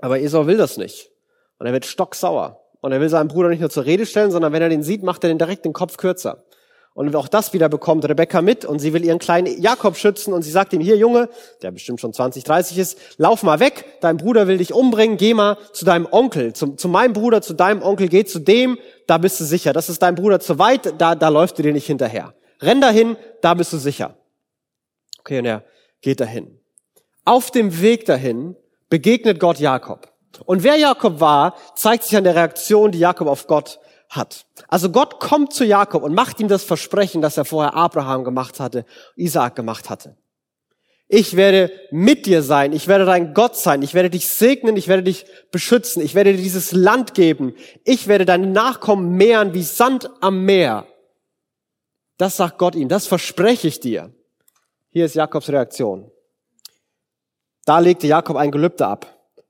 Aber 0.00 0.20
Esau 0.20 0.46
will 0.46 0.56
das 0.56 0.76
nicht. 0.76 1.10
Und 1.58 1.66
er 1.66 1.72
wird 1.72 1.84
stocksauer. 1.84 2.60
Und 2.82 2.92
er 2.92 3.00
will 3.00 3.08
seinen 3.08 3.26
Bruder 3.26 3.48
nicht 3.48 3.58
nur 3.58 3.70
zur 3.70 3.84
Rede 3.84 4.06
stellen, 4.06 4.30
sondern 4.30 4.52
wenn 4.52 4.62
er 4.62 4.68
den 4.68 4.84
sieht, 4.84 5.02
macht 5.02 5.24
er 5.24 5.28
den 5.28 5.38
direkt 5.38 5.64
den 5.64 5.72
Kopf 5.72 5.96
kürzer. 5.96 6.44
Und 6.94 7.16
auch 7.16 7.26
das 7.26 7.52
wieder 7.52 7.68
bekommt 7.68 8.08
Rebecca 8.08 8.42
mit 8.42 8.64
und 8.64 8.78
sie 8.78 8.92
will 8.92 9.04
ihren 9.04 9.18
kleinen 9.18 9.60
Jakob 9.60 9.96
schützen 9.96 10.32
und 10.32 10.42
sie 10.42 10.52
sagt 10.52 10.72
ihm, 10.72 10.80
hier 10.80 10.96
Junge, 10.96 11.28
der 11.62 11.72
bestimmt 11.72 12.00
schon 12.00 12.12
20, 12.12 12.44
30 12.44 12.78
ist, 12.78 12.98
lauf 13.16 13.42
mal 13.42 13.58
weg, 13.58 13.86
dein 14.02 14.18
Bruder 14.18 14.46
will 14.46 14.58
dich 14.58 14.72
umbringen, 14.72 15.16
geh 15.16 15.34
mal 15.34 15.58
zu 15.72 15.84
deinem 15.84 16.06
Onkel, 16.08 16.52
zu, 16.52 16.76
zu 16.76 16.88
meinem 16.88 17.12
Bruder, 17.12 17.42
zu 17.42 17.54
deinem 17.54 17.82
Onkel, 17.82 18.06
geh 18.06 18.24
zu 18.24 18.38
dem, 18.38 18.78
da 19.08 19.18
bist 19.18 19.40
du 19.40 19.44
sicher. 19.44 19.72
Das 19.72 19.88
ist 19.88 20.00
dein 20.00 20.14
Bruder 20.14 20.38
zu 20.38 20.60
weit, 20.60 20.94
da, 20.98 21.16
da 21.16 21.28
läuft 21.28 21.58
du 21.58 21.64
dir 21.64 21.72
nicht 21.72 21.86
hinterher. 21.86 22.34
Renn 22.60 22.80
dahin, 22.80 23.16
da 23.42 23.54
bist 23.54 23.72
du 23.72 23.78
sicher. 23.78 24.16
Okay, 25.20 25.38
und 25.38 25.46
er 25.46 25.64
geht 26.00 26.20
dahin. 26.20 26.60
Auf 27.24 27.50
dem 27.50 27.80
Weg 27.80 28.04
dahin 28.04 28.56
begegnet 28.90 29.40
Gott 29.40 29.58
Jakob. 29.58 30.12
Und 30.44 30.62
wer 30.62 30.76
Jakob 30.76 31.20
war, 31.20 31.56
zeigt 31.74 32.04
sich 32.04 32.16
an 32.16 32.24
der 32.24 32.34
Reaktion, 32.34 32.92
die 32.92 32.98
Jakob 32.98 33.28
auf 33.28 33.46
Gott 33.46 33.80
hat. 34.10 34.46
Also 34.68 34.90
Gott 34.90 35.20
kommt 35.20 35.52
zu 35.52 35.64
Jakob 35.64 36.02
und 36.02 36.14
macht 36.14 36.40
ihm 36.40 36.48
das 36.48 36.64
Versprechen, 36.64 37.22
das 37.22 37.36
er 37.36 37.44
vorher 37.44 37.74
Abraham 37.74 38.24
gemacht 38.24 38.60
hatte, 38.60 38.84
Isaak 39.16 39.56
gemacht 39.56 39.90
hatte. 39.90 40.16
Ich 41.08 41.36
werde 41.36 41.70
mit 41.90 42.26
dir 42.26 42.42
sein, 42.42 42.72
ich 42.72 42.88
werde 42.88 43.04
dein 43.04 43.34
Gott 43.34 43.56
sein, 43.56 43.82
ich 43.82 43.94
werde 43.94 44.10
dich 44.10 44.28
segnen, 44.28 44.76
ich 44.76 44.88
werde 44.88 45.02
dich 45.02 45.26
beschützen, 45.50 46.02
ich 46.02 46.14
werde 46.14 46.32
dir 46.32 46.42
dieses 46.42 46.72
Land 46.72 47.14
geben, 47.14 47.54
ich 47.84 48.08
werde 48.08 48.24
deine 48.24 48.46
Nachkommen 48.46 49.16
mehren 49.16 49.54
wie 49.54 49.62
Sand 49.62 50.10
am 50.20 50.44
Meer. 50.44 50.86
Das 52.16 52.36
sagt 52.36 52.58
Gott 52.58 52.74
ihm, 52.74 52.88
das 52.88 53.06
verspreche 53.06 53.68
ich 53.68 53.80
dir. 53.80 54.12
Hier 54.90 55.06
ist 55.06 55.14
Jakobs 55.14 55.48
Reaktion. 55.48 56.10
Da 57.64 57.78
legte 57.78 58.06
Jakob 58.06 58.36
ein 58.36 58.50
Gelübde 58.50 58.86
ab. 58.86 59.06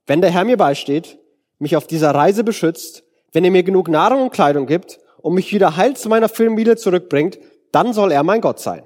Wenn 0.07 0.21
der 0.21 0.31
Herr 0.31 0.45
mir 0.45 0.57
beisteht, 0.57 1.19
mich 1.59 1.75
auf 1.75 1.87
dieser 1.87 2.11
Reise 2.11 2.43
beschützt, 2.43 3.03
wenn 3.33 3.43
er 3.43 3.51
mir 3.51 3.63
genug 3.63 3.89
Nahrung 3.89 4.23
und 4.23 4.31
Kleidung 4.31 4.65
gibt 4.65 4.99
und 5.17 5.33
mich 5.33 5.51
wieder 5.51 5.75
heil 5.75 5.95
zu 5.95 6.09
meiner 6.09 6.29
Familie 6.29 6.77
zurückbringt, 6.77 7.37
dann 7.71 7.93
soll 7.93 8.11
er 8.11 8.23
mein 8.23 8.41
Gott 8.41 8.59
sein. 8.59 8.83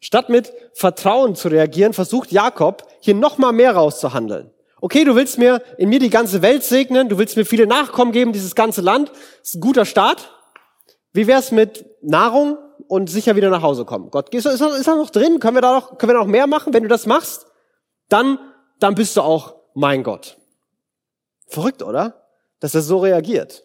Statt 0.00 0.28
mit 0.28 0.52
Vertrauen 0.74 1.34
zu 1.34 1.48
reagieren, 1.48 1.94
versucht 1.94 2.30
Jakob, 2.30 2.86
hier 3.00 3.14
noch 3.14 3.38
mal 3.38 3.52
mehr 3.52 3.74
rauszuhandeln. 3.74 4.50
Okay, 4.80 5.04
du 5.04 5.14
willst 5.14 5.38
mir 5.38 5.62
in 5.78 5.88
mir 5.88 5.98
die 5.98 6.10
ganze 6.10 6.42
Welt 6.42 6.62
segnen, 6.62 7.08
du 7.08 7.16
willst 7.16 7.38
mir 7.38 7.46
viele 7.46 7.66
Nachkommen 7.66 8.12
geben, 8.12 8.32
dieses 8.32 8.54
ganze 8.54 8.82
Land. 8.82 9.10
Ist 9.42 9.54
ein 9.54 9.60
guter 9.60 9.86
Start. 9.86 10.30
Wie 11.14 11.26
wär's 11.26 11.52
mit 11.52 11.86
Nahrung 12.04 12.58
und 12.88 13.08
sicher 13.08 13.36
wieder 13.36 13.50
nach 13.50 13.62
Hause 13.62 13.84
kommen? 13.84 14.10
Gott, 14.10 14.34
ist, 14.34 14.46
ist, 14.46 14.60
ist 14.60 14.86
da 14.86 14.94
noch 14.94 15.10
drin? 15.10 15.40
Können 15.40 15.56
wir 15.56 15.62
da 15.62 15.72
noch, 15.72 15.98
können 15.98 16.12
wir 16.12 16.18
noch 16.18 16.26
mehr 16.26 16.46
machen? 16.46 16.72
Wenn 16.72 16.82
du 16.82 16.88
das 16.88 17.06
machst, 17.06 17.46
dann, 18.08 18.38
dann 18.80 18.94
bist 18.94 19.16
du 19.16 19.22
auch 19.22 19.56
mein 19.74 20.02
Gott. 20.02 20.38
Verrückt, 21.46 21.82
oder? 21.82 22.24
dass 22.64 22.74
er 22.74 22.80
so 22.80 22.96
reagiert. 22.96 23.62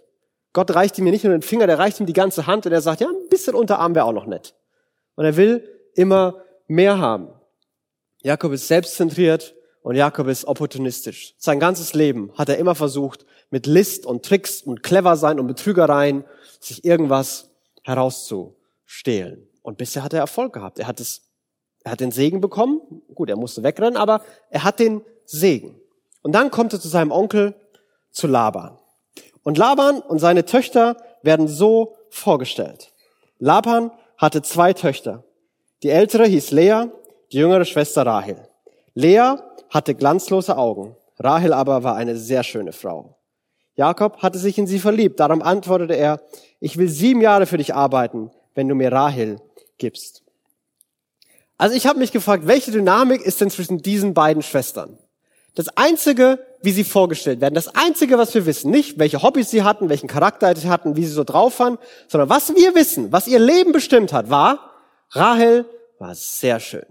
Gott 0.52 0.76
reicht 0.76 0.98
ihm 0.98 1.06
nicht 1.06 1.24
nur 1.24 1.32
den 1.32 1.42
Finger, 1.42 1.68
der 1.68 1.80
reicht 1.80 2.02
ihm 2.02 2.06
die 2.06 2.12
ganze 2.12 2.48
Hand 2.48 2.66
und 2.66 2.74
er 2.74 2.82
sagt, 2.82 3.00
ja, 3.00 3.08
ein 3.08 3.30
bisschen 3.30 3.56
Unterarm 3.56 3.96
wäre 3.96 4.04
auch 4.04 4.12
noch 4.12 4.26
nett. 4.26 4.56
Und 5.16 5.24
er 5.24 5.38
will 5.38 5.64
immer 5.96 6.44
mehr 6.68 6.98
haben. 6.98 7.30
Jakob 8.24 8.52
ist 8.52 8.68
selbstzentriert 8.68 9.56
und 9.84 9.96
Jakob 9.96 10.28
ist 10.28 10.44
opportunistisch. 10.44 11.34
Sein 11.38 11.62
ganzes 11.62 11.94
Leben 11.94 12.34
hat 12.38 12.50
er 12.50 12.58
immer 12.58 12.76
versucht, 12.76 13.26
mit 13.52 13.68
List 13.68 14.06
und 14.06 14.26
Tricks 14.26 14.64
und 14.64 14.84
clever 14.84 15.16
sein 15.16 15.40
und 15.40 15.48
Betrügereien 15.48 16.26
sich 16.60 16.84
irgendwas 16.84 17.49
herauszustehlen. 17.90 19.48
Und 19.62 19.78
bisher 19.78 20.04
hat 20.04 20.14
er 20.14 20.20
Erfolg 20.20 20.54
gehabt. 20.54 20.80
Er 20.80 20.88
hat 20.88 21.00
es, 21.00 21.22
er 21.84 21.92
hat 21.92 22.00
den 22.00 22.12
Segen 22.12 22.40
bekommen. 22.40 22.82
Gut, 23.14 23.30
er 23.30 23.36
musste 23.36 23.64
wegrennen, 23.64 23.98
aber 23.98 24.22
er 24.50 24.64
hat 24.64 24.80
den 24.80 25.02
Segen. 25.26 25.80
Und 26.22 26.34
dann 26.34 26.52
kommt 26.52 26.74
er 26.74 26.80
zu 26.80 26.88
seinem 26.88 27.12
Onkel, 27.12 27.56
zu 28.12 28.28
Laban. 28.28 28.78
Und 29.44 29.58
Laban 29.58 30.00
und 30.00 30.20
seine 30.20 30.46
Töchter 30.46 30.98
werden 31.22 31.48
so 31.48 31.96
vorgestellt. 32.10 32.92
Laban 33.40 33.92
hatte 34.18 34.42
zwei 34.42 34.74
Töchter. 34.74 35.24
Die 35.84 35.90
ältere 35.90 36.26
hieß 36.26 36.52
Lea, 36.52 36.86
die 37.32 37.38
jüngere 37.38 37.66
Schwester 37.66 38.06
Rahel. 38.06 38.48
Lea 38.94 39.36
hatte 39.70 39.96
glanzlose 39.96 40.58
Augen, 40.58 40.96
Rahel 41.18 41.54
aber 41.54 41.84
war 41.84 41.96
eine 41.96 42.18
sehr 42.18 42.44
schöne 42.44 42.74
Frau. 42.74 43.19
Jakob 43.80 44.18
hatte 44.18 44.38
sich 44.38 44.58
in 44.58 44.68
sie 44.68 44.78
verliebt, 44.78 45.22
darum 45.22 45.42
antwortete 45.42 45.94
er, 45.94 46.20
ich 46.60 46.76
will 46.76 46.90
sieben 46.90 47.22
Jahre 47.22 47.46
für 47.46 47.58
dich 47.58 47.74
arbeiten, 47.74 48.30
wenn 48.54 48.68
du 48.68 48.76
mir 48.76 48.92
Rahel 48.92 49.40
gibst. 49.78 50.22
Also 51.58 51.78
ich 51.78 51.88
habe 51.88 51.98
mich 51.98 52.12
gefragt, 52.12 52.46
welche 52.46 52.72
Dynamik 52.72 53.22
ist 53.22 53.40
denn 53.40 53.50
zwischen 53.50 53.78
diesen 53.78 54.14
beiden 54.14 54.44
Schwestern? 54.44 54.98
Das 55.56 55.70
Einzige, 55.78 56.46
wie 56.62 56.74
sie 56.74 56.84
vorgestellt 56.84 57.40
werden, 57.40 57.54
das 57.54 57.74
Einzige, 57.74 58.18
was 58.18 58.34
wir 58.34 58.46
wissen, 58.46 58.70
nicht 58.70 59.00
welche 59.00 59.24
Hobbys 59.24 59.50
sie 59.50 59.64
hatten, 59.64 59.88
welchen 59.88 60.08
Charakter 60.08 60.54
sie 60.58 60.68
hatten, 60.68 60.98
wie 60.98 61.06
sie 61.06 61.14
so 61.14 61.24
drauf 61.24 61.58
waren, 61.62 61.78
sondern 62.10 62.30
was 62.30 62.54
wir 62.54 62.76
wissen, 62.76 63.14
was 63.14 63.30
ihr 63.30 63.40
Leben 63.40 63.72
bestimmt 63.72 64.12
hat, 64.12 64.30
war, 64.30 64.74
Rahel 65.12 65.64
war 66.00 66.16
sehr 66.16 66.60
schön, 66.60 66.86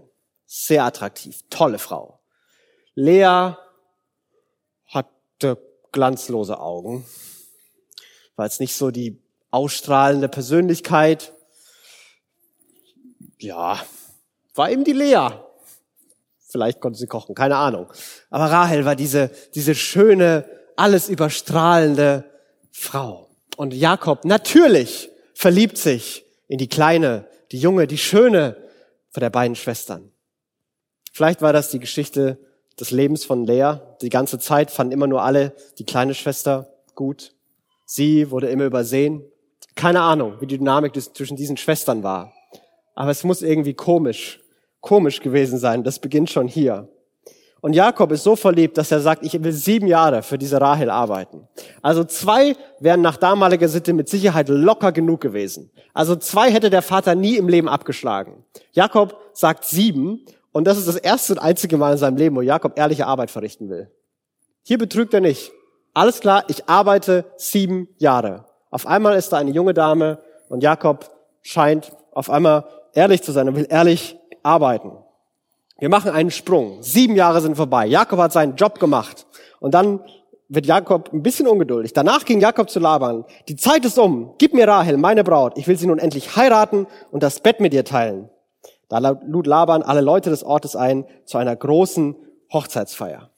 sehr 0.47 0.85
attraktiv, 0.85 1.41
tolle 1.51 1.77
Frau. 1.77 2.19
Lea 2.95 3.53
hatte 4.87 5.68
glanzlose 5.91 6.59
Augen 6.59 7.05
war 8.35 8.45
jetzt 8.45 8.59
nicht 8.59 8.73
so 8.73 8.89
die 8.89 9.21
ausstrahlende 9.51 10.29
Persönlichkeit. 10.29 11.33
Ja, 13.37 13.83
war 14.55 14.71
eben 14.71 14.83
die 14.83 14.93
Lea. 14.93 15.29
Vielleicht 16.47 16.79
konnte 16.79 16.97
sie 16.97 17.07
kochen, 17.07 17.35
keine 17.35 17.57
Ahnung. 17.57 17.91
Aber 18.29 18.45
Rahel 18.45 18.85
war 18.85 18.95
diese, 18.95 19.29
diese 19.55 19.75
schöne, 19.75 20.45
alles 20.75 21.09
überstrahlende 21.09 22.23
Frau. 22.71 23.29
Und 23.57 23.73
Jakob 23.73 24.25
natürlich 24.25 25.09
verliebt 25.33 25.77
sich 25.77 26.23
in 26.47 26.57
die 26.57 26.69
kleine, 26.69 27.27
die 27.51 27.59
junge, 27.59 27.87
die 27.87 27.97
schöne 27.97 28.55
von 29.11 29.21
der 29.21 29.29
beiden 29.29 29.55
Schwestern. 29.55 30.11
Vielleicht 31.11 31.41
war 31.41 31.53
das 31.53 31.69
die 31.69 31.79
Geschichte 31.79 32.39
des 32.79 32.91
Lebens 32.91 33.25
von 33.25 33.45
Lea. 33.45 33.75
Die 34.01 34.09
ganze 34.09 34.39
Zeit 34.39 34.71
fanden 34.71 34.93
immer 34.93 35.07
nur 35.07 35.23
alle 35.23 35.53
die 35.77 35.85
kleine 35.85 36.13
Schwester 36.13 36.67
gut. 36.95 37.33
Sie 37.85 38.29
wurde 38.31 38.47
immer 38.49 38.65
übersehen. 38.65 39.23
Keine 39.75 40.01
Ahnung, 40.01 40.35
wie 40.39 40.47
die 40.47 40.57
Dynamik 40.57 40.93
zwischen 40.95 41.37
diesen 41.37 41.57
Schwestern 41.57 42.03
war. 42.03 42.33
Aber 42.95 43.11
es 43.11 43.23
muss 43.23 43.41
irgendwie 43.41 43.73
komisch, 43.73 44.41
komisch 44.81 45.21
gewesen 45.21 45.57
sein. 45.57 45.83
Das 45.83 45.99
beginnt 45.99 46.29
schon 46.29 46.47
hier. 46.47 46.89
Und 47.61 47.73
Jakob 47.73 48.11
ist 48.11 48.23
so 48.23 48.35
verliebt, 48.35 48.77
dass 48.77 48.91
er 48.91 49.01
sagt, 49.01 49.23
ich 49.25 49.41
will 49.43 49.51
sieben 49.51 49.87
Jahre 49.87 50.23
für 50.23 50.37
diese 50.37 50.61
Rahel 50.61 50.89
arbeiten. 50.89 51.47
Also 51.81 52.05
zwei 52.05 52.55
wären 52.79 53.01
nach 53.01 53.17
damaliger 53.17 53.67
Sitte 53.67 53.93
mit 53.93 54.07
Sicherheit 54.07 54.47
locker 54.49 54.91
genug 54.91 55.21
gewesen. 55.21 55.69
Also 55.93 56.15
zwei 56.15 56.51
hätte 56.51 56.69
der 56.69 56.81
Vater 56.81 57.15
nie 57.15 57.35
im 57.35 57.49
Leben 57.49 57.67
abgeschlagen. 57.67 58.45
Jakob 58.71 59.17
sagt 59.33 59.65
sieben 59.65 60.25
und 60.51 60.65
das 60.65 60.77
ist 60.77 60.87
das 60.87 60.95
erste 60.95 61.33
und 61.33 61.39
einzige 61.39 61.77
Mal 61.77 61.93
in 61.93 61.97
seinem 61.97 62.17
Leben, 62.17 62.35
wo 62.35 62.41
Jakob 62.41 62.77
ehrliche 62.77 63.07
Arbeit 63.07 63.31
verrichten 63.31 63.69
will. 63.69 63.91
Hier 64.63 64.77
betrügt 64.77 65.13
er 65.13 65.21
nicht. 65.21 65.51
Alles 65.93 66.19
klar, 66.19 66.43
ich 66.47 66.69
arbeite 66.69 67.25
sieben 67.37 67.87
Jahre. 67.97 68.45
Auf 68.71 68.85
einmal 68.85 69.17
ist 69.17 69.29
da 69.29 69.37
eine 69.37 69.51
junge 69.51 69.73
Dame 69.73 70.19
und 70.49 70.63
Jakob 70.63 71.09
scheint 71.41 71.91
auf 72.11 72.29
einmal 72.29 72.65
ehrlich 72.93 73.23
zu 73.23 73.31
sein 73.31 73.47
und 73.47 73.55
will 73.55 73.67
ehrlich 73.69 74.17
arbeiten. 74.43 74.91
Wir 75.79 75.89
machen 75.89 76.11
einen 76.11 76.31
Sprung. 76.31 76.83
Sieben 76.83 77.15
Jahre 77.15 77.41
sind 77.41 77.55
vorbei. 77.55 77.85
Jakob 77.85 78.19
hat 78.19 78.33
seinen 78.33 78.55
Job 78.55 78.79
gemacht. 78.79 79.25
Und 79.59 79.73
dann 79.73 80.01
wird 80.49 80.65
Jakob 80.65 81.13
ein 81.13 81.23
bisschen 81.23 81.47
ungeduldig. 81.47 81.93
Danach 81.93 82.25
ging 82.25 82.41
Jakob 82.41 82.69
zu 82.69 82.79
Laban. 82.79 83.23
Die 83.47 83.55
Zeit 83.55 83.85
ist 83.85 83.97
um. 83.97 84.33
Gib 84.39 84.53
mir 84.53 84.67
Rahel, 84.67 84.97
meine 84.97 85.23
Braut. 85.23 85.57
Ich 85.57 85.67
will 85.67 85.77
sie 85.77 85.87
nun 85.87 85.99
endlich 85.99 86.35
heiraten 86.35 86.87
und 87.11 87.23
das 87.23 87.39
Bett 87.39 87.61
mit 87.61 87.73
ihr 87.73 87.85
teilen. 87.85 88.29
Da 88.89 88.97
lud 88.97 89.47
Laban 89.47 89.83
alle 89.83 90.01
Leute 90.01 90.29
des 90.29 90.43
Ortes 90.43 90.75
ein 90.75 91.05
zu 91.25 91.37
einer 91.37 91.55
großen 91.55 92.15
Hochzeitsfeier. 92.51 93.29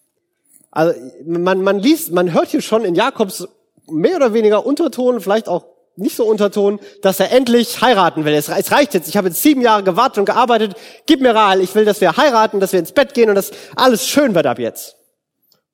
Also 0.72 1.00
man, 1.25 1.62
man 1.62 1.79
liest, 1.79 2.12
man 2.13 2.34
hört 2.34 2.48
hier 2.48 2.62
schon 2.62 2.86
in 2.86 2.96
Jakobs 2.96 3.48
mehr 3.88 4.15
oder 4.15 4.34
weniger 4.34 4.65
Unterton, 4.65 5.20
vielleicht 5.20 5.50
auch 5.50 5.65
nicht 5.98 6.15
so 6.15 6.25
Unterton, 6.25 6.79
dass 7.01 7.20
er 7.20 7.31
endlich 7.31 7.81
heiraten 7.81 8.24
will. 8.24 8.34
Es, 8.34 8.48
es 8.48 8.72
reicht 8.72 8.93
jetzt. 8.93 9.10
Ich 9.10 9.17
habe 9.17 9.27
jetzt 9.27 9.41
sieben 9.41 9.62
Jahre 9.62 9.84
gewartet 9.84 10.20
und 10.20 10.25
gearbeitet. 10.25 10.75
Gib 11.05 11.22
mir 11.22 11.36
Rahel. 11.36 11.62
Ich 11.62 11.75
will, 11.75 11.84
dass 11.84 12.00
wir 12.00 12.15
heiraten, 12.15 12.60
dass 12.62 12.72
wir 12.72 12.79
ins 12.79 12.93
Bett 12.93 13.13
gehen 13.13 13.29
und 13.29 13.36
dass 13.36 13.51
alles 13.75 14.08
schön 14.08 14.34
wird 14.34 14.46
ab 14.46 14.58
jetzt. 14.58 14.98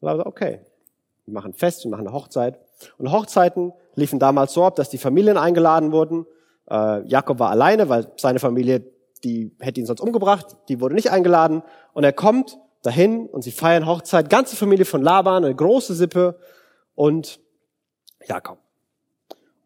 Also, 0.01 0.25
okay. 0.25 0.61
Wir 1.25 1.33
machen 1.33 1.53
Fest, 1.53 1.83
wir 1.83 1.91
machen 1.91 2.07
eine 2.07 2.15
Hochzeit. 2.15 2.59
Und 2.97 3.11
Hochzeiten 3.11 3.73
liefen 3.95 4.19
damals 4.19 4.53
so 4.53 4.63
ab, 4.63 4.75
dass 4.75 4.89
die 4.89 4.97
Familien 4.97 5.37
eingeladen 5.37 5.91
wurden. 5.91 6.25
Äh, 6.69 7.05
Jakob 7.07 7.39
war 7.39 7.51
alleine, 7.51 7.89
weil 7.89 8.11
seine 8.17 8.39
Familie, 8.39 8.83
die 9.23 9.51
hätte 9.59 9.79
ihn 9.79 9.85
sonst 9.85 10.01
umgebracht. 10.01 10.55
Die 10.69 10.79
wurde 10.79 10.95
nicht 10.95 11.11
eingeladen. 11.11 11.63
Und 11.93 12.03
er 12.03 12.13
kommt 12.13 12.57
dahin 12.83 13.27
und 13.27 13.41
sie 13.43 13.51
feiern 13.51 13.85
Hochzeit. 13.85 14.29
Ganze 14.29 14.55
Familie 14.55 14.85
von 14.85 15.01
Laban, 15.01 15.43
eine 15.43 15.55
große 15.55 15.93
Sippe 15.93 16.39
und 16.95 17.39
Jakob. 18.25 18.59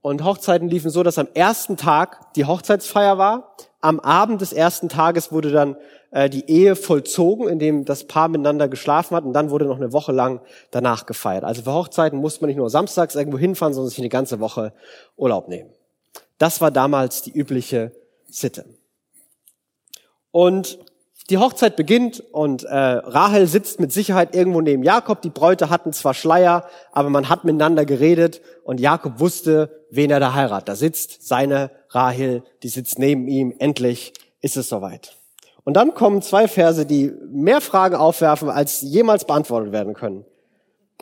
Und 0.02 0.24
Hochzeiten 0.24 0.68
liefen 0.68 0.90
so, 0.90 1.04
dass 1.04 1.20
am 1.20 1.28
ersten 1.34 1.78
Tag 1.78 2.34
die 2.34 2.46
Hochzeitsfeier 2.46 3.18
war. 3.18 3.56
Am 3.82 4.00
Abend 4.00 4.42
des 4.42 4.52
ersten 4.52 4.90
Tages 4.90 5.32
wurde 5.32 5.52
dann 5.52 5.76
äh, 6.10 6.30
die 6.30 6.50
Ehe 6.50 6.76
vollzogen, 6.76 7.48
indem 7.48 7.86
das 7.86 8.06
Paar 8.06 8.28
miteinander 8.28 8.68
geschlafen 8.68 9.16
hat. 9.16 9.24
Und 9.24 9.34
dann 9.34 9.52
wurde 9.52 9.66
noch 9.66 9.78
eine 9.78 9.94
Woche 9.94 10.12
lang 10.12 10.42
danach 10.72 11.06
gefeiert. 11.06 11.44
Also 11.44 11.62
für 11.62 11.74
Hochzeiten 11.74 12.18
musste 12.20 12.42
man 12.42 12.48
nicht 12.48 12.58
nur 12.58 12.70
samstags 12.72 13.16
irgendwo 13.16 13.38
hinfahren, 13.38 13.74
sondern 13.76 13.90
sich 13.90 14.00
eine 14.00 14.10
ganze 14.10 14.40
Woche 14.40 14.74
Urlaub 15.18 15.48
nehmen. 15.48 15.70
Das 16.40 16.62
war 16.62 16.72
damals 16.72 17.22
die 17.22 17.32
übliche 17.32 17.92
Sitte. 18.28 18.66
Und 20.32 20.80
die 21.30 21.38
Hochzeit 21.38 21.76
beginnt 21.76 22.22
und 22.32 22.64
äh, 22.64 22.76
Rahel 22.76 23.48
sitzt 23.48 23.80
mit 23.80 23.92
Sicherheit 23.92 24.36
irgendwo 24.36 24.60
neben 24.60 24.84
Jakob. 24.84 25.22
Die 25.22 25.30
Bräute 25.30 25.70
hatten 25.70 25.94
zwar 25.94 26.14
Schleier, 26.14 26.66
aber 26.92 27.10
man 27.10 27.30
hat 27.30 27.46
miteinander 27.46 27.86
geredet 27.86 28.42
und 28.64 28.80
Jakob 28.80 29.20
wusste, 29.20 29.86
wen 29.90 30.12
er 30.12 30.20
da 30.20 30.34
heiratet. 30.34 30.70
Da 30.70 30.76
sitzt 30.76 31.28
seine 31.28 31.72
Rahel, 31.90 32.44
die 32.64 32.70
sitzt 32.70 33.00
neben 33.00 33.28
ihm. 33.28 33.54
Endlich 33.60 34.14
ist 34.42 34.58
es 34.58 34.68
soweit. 34.68 35.16
Und 35.64 35.76
dann 35.76 35.94
kommen 35.94 36.22
zwei 36.22 36.48
Verse, 36.48 36.86
die 36.86 37.14
mehr 37.30 37.62
Fragen 37.62 37.96
aufwerfen, 37.96 38.50
als 38.50 38.82
jemals 38.82 39.26
beantwortet 39.26 39.72
werden 39.72 39.94
können. 39.94 40.26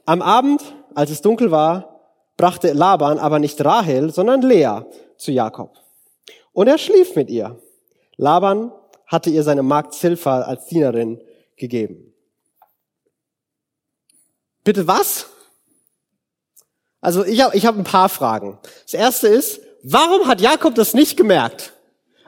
Am 0.05 0.21
Abend, 0.21 0.61
als 0.95 1.11
es 1.11 1.21
dunkel 1.21 1.49
war, 1.49 2.01
brachte 2.35 2.73
Laban 2.73 3.19
aber 3.19 3.39
nicht 3.39 3.63
Rahel, 3.63 4.11
sondern 4.11 4.41
Lea 4.41 4.81
zu 5.17 5.31
Jakob. 5.31 5.73
Und 6.51 6.67
er 6.67 6.77
schlief 6.77 7.15
mit 7.15 7.29
ihr. 7.29 7.59
Laban 8.17 8.71
hatte 9.09 9.29
ihr 9.29 9.43
seine 9.43 9.63
Magd 9.63 9.93
Zilpha 9.95 10.41
als 10.41 10.67
Dienerin 10.67 11.19
gegeben. 11.57 12.13
Bitte 14.63 14.87
was? 14.87 15.25
Also 17.01 17.25
ich 17.25 17.41
habe 17.41 17.57
ich 17.57 17.65
hab 17.65 17.75
ein 17.75 17.83
paar 17.83 18.07
Fragen. 18.07 18.59
Das 18.83 18.93
erste 18.93 19.27
ist, 19.27 19.61
warum 19.83 20.27
hat 20.27 20.41
Jakob 20.41 20.75
das 20.75 20.93
nicht 20.93 21.17
gemerkt? 21.17 21.73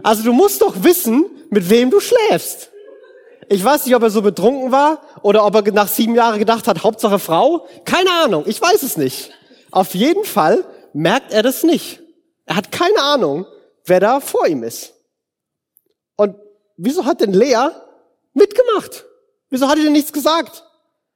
Also 0.01 0.23
du 0.23 0.33
musst 0.33 0.61
doch 0.61 0.83
wissen, 0.83 1.25
mit 1.50 1.69
wem 1.69 1.91
du 1.91 2.00
schläfst. 2.00 2.69
Ich 3.47 3.63
weiß 3.63 3.85
nicht, 3.85 3.95
ob 3.95 4.01
er 4.01 4.09
so 4.09 4.21
betrunken 4.21 4.71
war 4.71 5.01
oder 5.21 5.45
ob 5.45 5.55
er 5.55 5.71
nach 5.73 5.89
sieben 5.89 6.15
Jahren 6.15 6.39
gedacht 6.39 6.67
hat, 6.67 6.83
Hauptsache 6.83 7.19
Frau. 7.19 7.67
Keine 7.85 8.09
Ahnung, 8.23 8.45
ich 8.47 8.59
weiß 8.59 8.81
es 8.81 8.97
nicht. 8.97 9.31
Auf 9.69 9.93
jeden 9.93 10.23
Fall 10.23 10.63
merkt 10.93 11.31
er 11.31 11.43
das 11.43 11.63
nicht. 11.63 12.00
Er 12.45 12.55
hat 12.55 12.71
keine 12.71 13.01
Ahnung, 13.01 13.45
wer 13.85 14.00
da 14.00 14.19
vor 14.19 14.47
ihm 14.47 14.63
ist. 14.63 14.93
Wieso 16.78 17.06
hat 17.06 17.22
denn 17.22 17.34
Lea 17.34 17.70
mitgemacht? 18.34 19.06
Wieso 19.50 19.68
hat 19.68 19.78
er 19.78 19.84
denn 19.84 19.94
nichts 19.94 20.13
gesagt? 20.13 20.63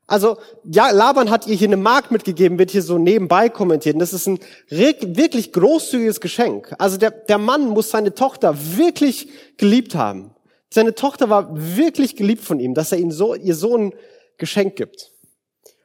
Also, 0.08 0.38
ja, 0.64 0.92
Laban 0.92 1.32
hat 1.32 1.48
ihr 1.48 1.56
hier 1.56 1.68
eine 1.68 1.78
Mark 1.78 2.12
mitgegeben, 2.12 2.60
wird 2.60 2.70
hier 2.70 2.84
so 2.84 3.00
nebenbei 3.00 3.50
kommentiert. 3.50 3.96
Und 3.96 4.00
das 4.00 4.14
ist 4.14 4.28
ein 4.28 4.40
wirklich 4.70 5.52
großzügiges 5.52 6.22
Geschenk. 6.22 6.76
Also 6.78 6.98
der, 6.98 7.10
der 7.10 7.40
Mann 7.40 7.70
muss 7.70 7.90
seine 7.90 8.14
Tochter 8.14 8.56
wirklich 8.78 9.30
geliebt 9.58 9.96
haben. 9.96 10.36
Seine 10.70 10.94
Tochter 10.94 11.30
war 11.30 11.50
wirklich 11.54 12.16
geliebt 12.16 12.44
von 12.44 12.60
ihm, 12.60 12.74
dass 12.76 12.92
er 12.92 13.00
ihm 13.00 13.12
so, 13.12 13.34
ihr 13.34 13.56
so 13.56 13.78
ein 13.78 13.94
Geschenk 14.38 14.76
gibt. 14.76 15.12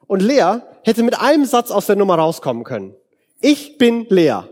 Und 0.07 0.21
Lea 0.21 0.59
hätte 0.83 1.03
mit 1.03 1.19
einem 1.19 1.47
Satz 1.47 1.71
aus 1.71 1.87
der 1.87 1.97
Nummer 1.97 2.17
rauskommen 2.17 2.65
können. 2.65 2.95
Ich 3.41 3.79
bin 3.79 4.07
Lea. 4.11 4.43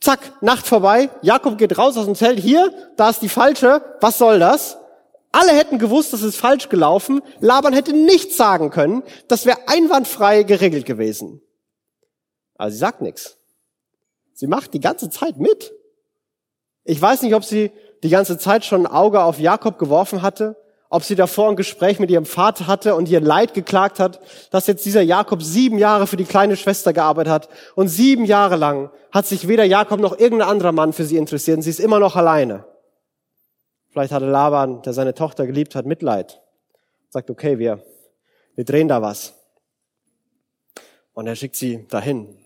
Zack, 0.00 0.42
Nacht 0.42 0.66
vorbei. 0.66 1.10
Jakob 1.22 1.58
geht 1.58 1.76
raus 1.76 1.96
aus 1.96 2.04
dem 2.04 2.14
Zelt. 2.14 2.38
Hier, 2.38 2.72
da 2.96 3.10
ist 3.10 3.20
die 3.20 3.28
falsche. 3.28 3.82
Was 4.00 4.18
soll 4.18 4.38
das? 4.38 4.78
Alle 5.32 5.52
hätten 5.52 5.78
gewusst, 5.78 6.12
das 6.12 6.22
ist 6.22 6.36
falsch 6.36 6.68
gelaufen. 6.68 7.20
Laban 7.40 7.72
hätte 7.72 7.92
nichts 7.92 8.36
sagen 8.36 8.70
können. 8.70 9.02
Das 9.26 9.44
wäre 9.44 9.58
einwandfrei 9.66 10.42
geregelt 10.44 10.86
gewesen. 10.86 11.42
Aber 12.54 12.70
sie 12.70 12.78
sagt 12.78 13.02
nichts. 13.02 13.38
Sie 14.32 14.46
macht 14.46 14.72
die 14.72 14.80
ganze 14.80 15.10
Zeit 15.10 15.36
mit. 15.36 15.72
Ich 16.84 17.00
weiß 17.00 17.22
nicht, 17.22 17.34
ob 17.34 17.44
sie 17.44 17.72
die 18.02 18.08
ganze 18.08 18.38
Zeit 18.38 18.64
schon 18.64 18.86
ein 18.86 18.92
Auge 18.92 19.22
auf 19.22 19.38
Jakob 19.38 19.78
geworfen 19.78 20.22
hatte 20.22 20.56
ob 20.90 21.04
sie 21.04 21.14
davor 21.14 21.50
ein 21.50 21.56
Gespräch 21.56 21.98
mit 21.98 22.10
ihrem 22.10 22.24
Vater 22.24 22.66
hatte 22.66 22.94
und 22.94 23.08
ihr 23.08 23.20
Leid 23.20 23.52
geklagt 23.52 24.00
hat, 24.00 24.20
dass 24.50 24.66
jetzt 24.66 24.86
dieser 24.86 25.02
Jakob 25.02 25.42
sieben 25.42 25.78
Jahre 25.78 26.06
für 26.06 26.16
die 26.16 26.24
kleine 26.24 26.56
Schwester 26.56 26.92
gearbeitet 26.92 27.32
hat 27.32 27.48
und 27.74 27.88
sieben 27.88 28.24
Jahre 28.24 28.56
lang 28.56 28.90
hat 29.10 29.26
sich 29.26 29.48
weder 29.48 29.64
Jakob 29.64 30.00
noch 30.00 30.18
irgendein 30.18 30.48
anderer 30.48 30.72
Mann 30.72 30.92
für 30.92 31.04
sie 31.04 31.16
interessiert 31.16 31.58
und 31.58 31.62
sie 31.62 31.70
ist 31.70 31.80
immer 31.80 31.98
noch 31.98 32.16
alleine. 32.16 32.64
Vielleicht 33.90 34.12
hatte 34.12 34.26
Laban, 34.26 34.82
der 34.82 34.92
seine 34.92 35.14
Tochter 35.14 35.46
geliebt 35.46 35.74
hat, 35.74 35.84
Mitleid. 35.84 36.40
Sagt, 37.10 37.30
okay, 37.30 37.58
wir, 37.58 37.82
wir 38.54 38.64
drehen 38.64 38.88
da 38.88 39.02
was. 39.02 39.34
Und 41.14 41.26
er 41.26 41.36
schickt 41.36 41.56
sie 41.56 41.86
dahin. 41.88 42.37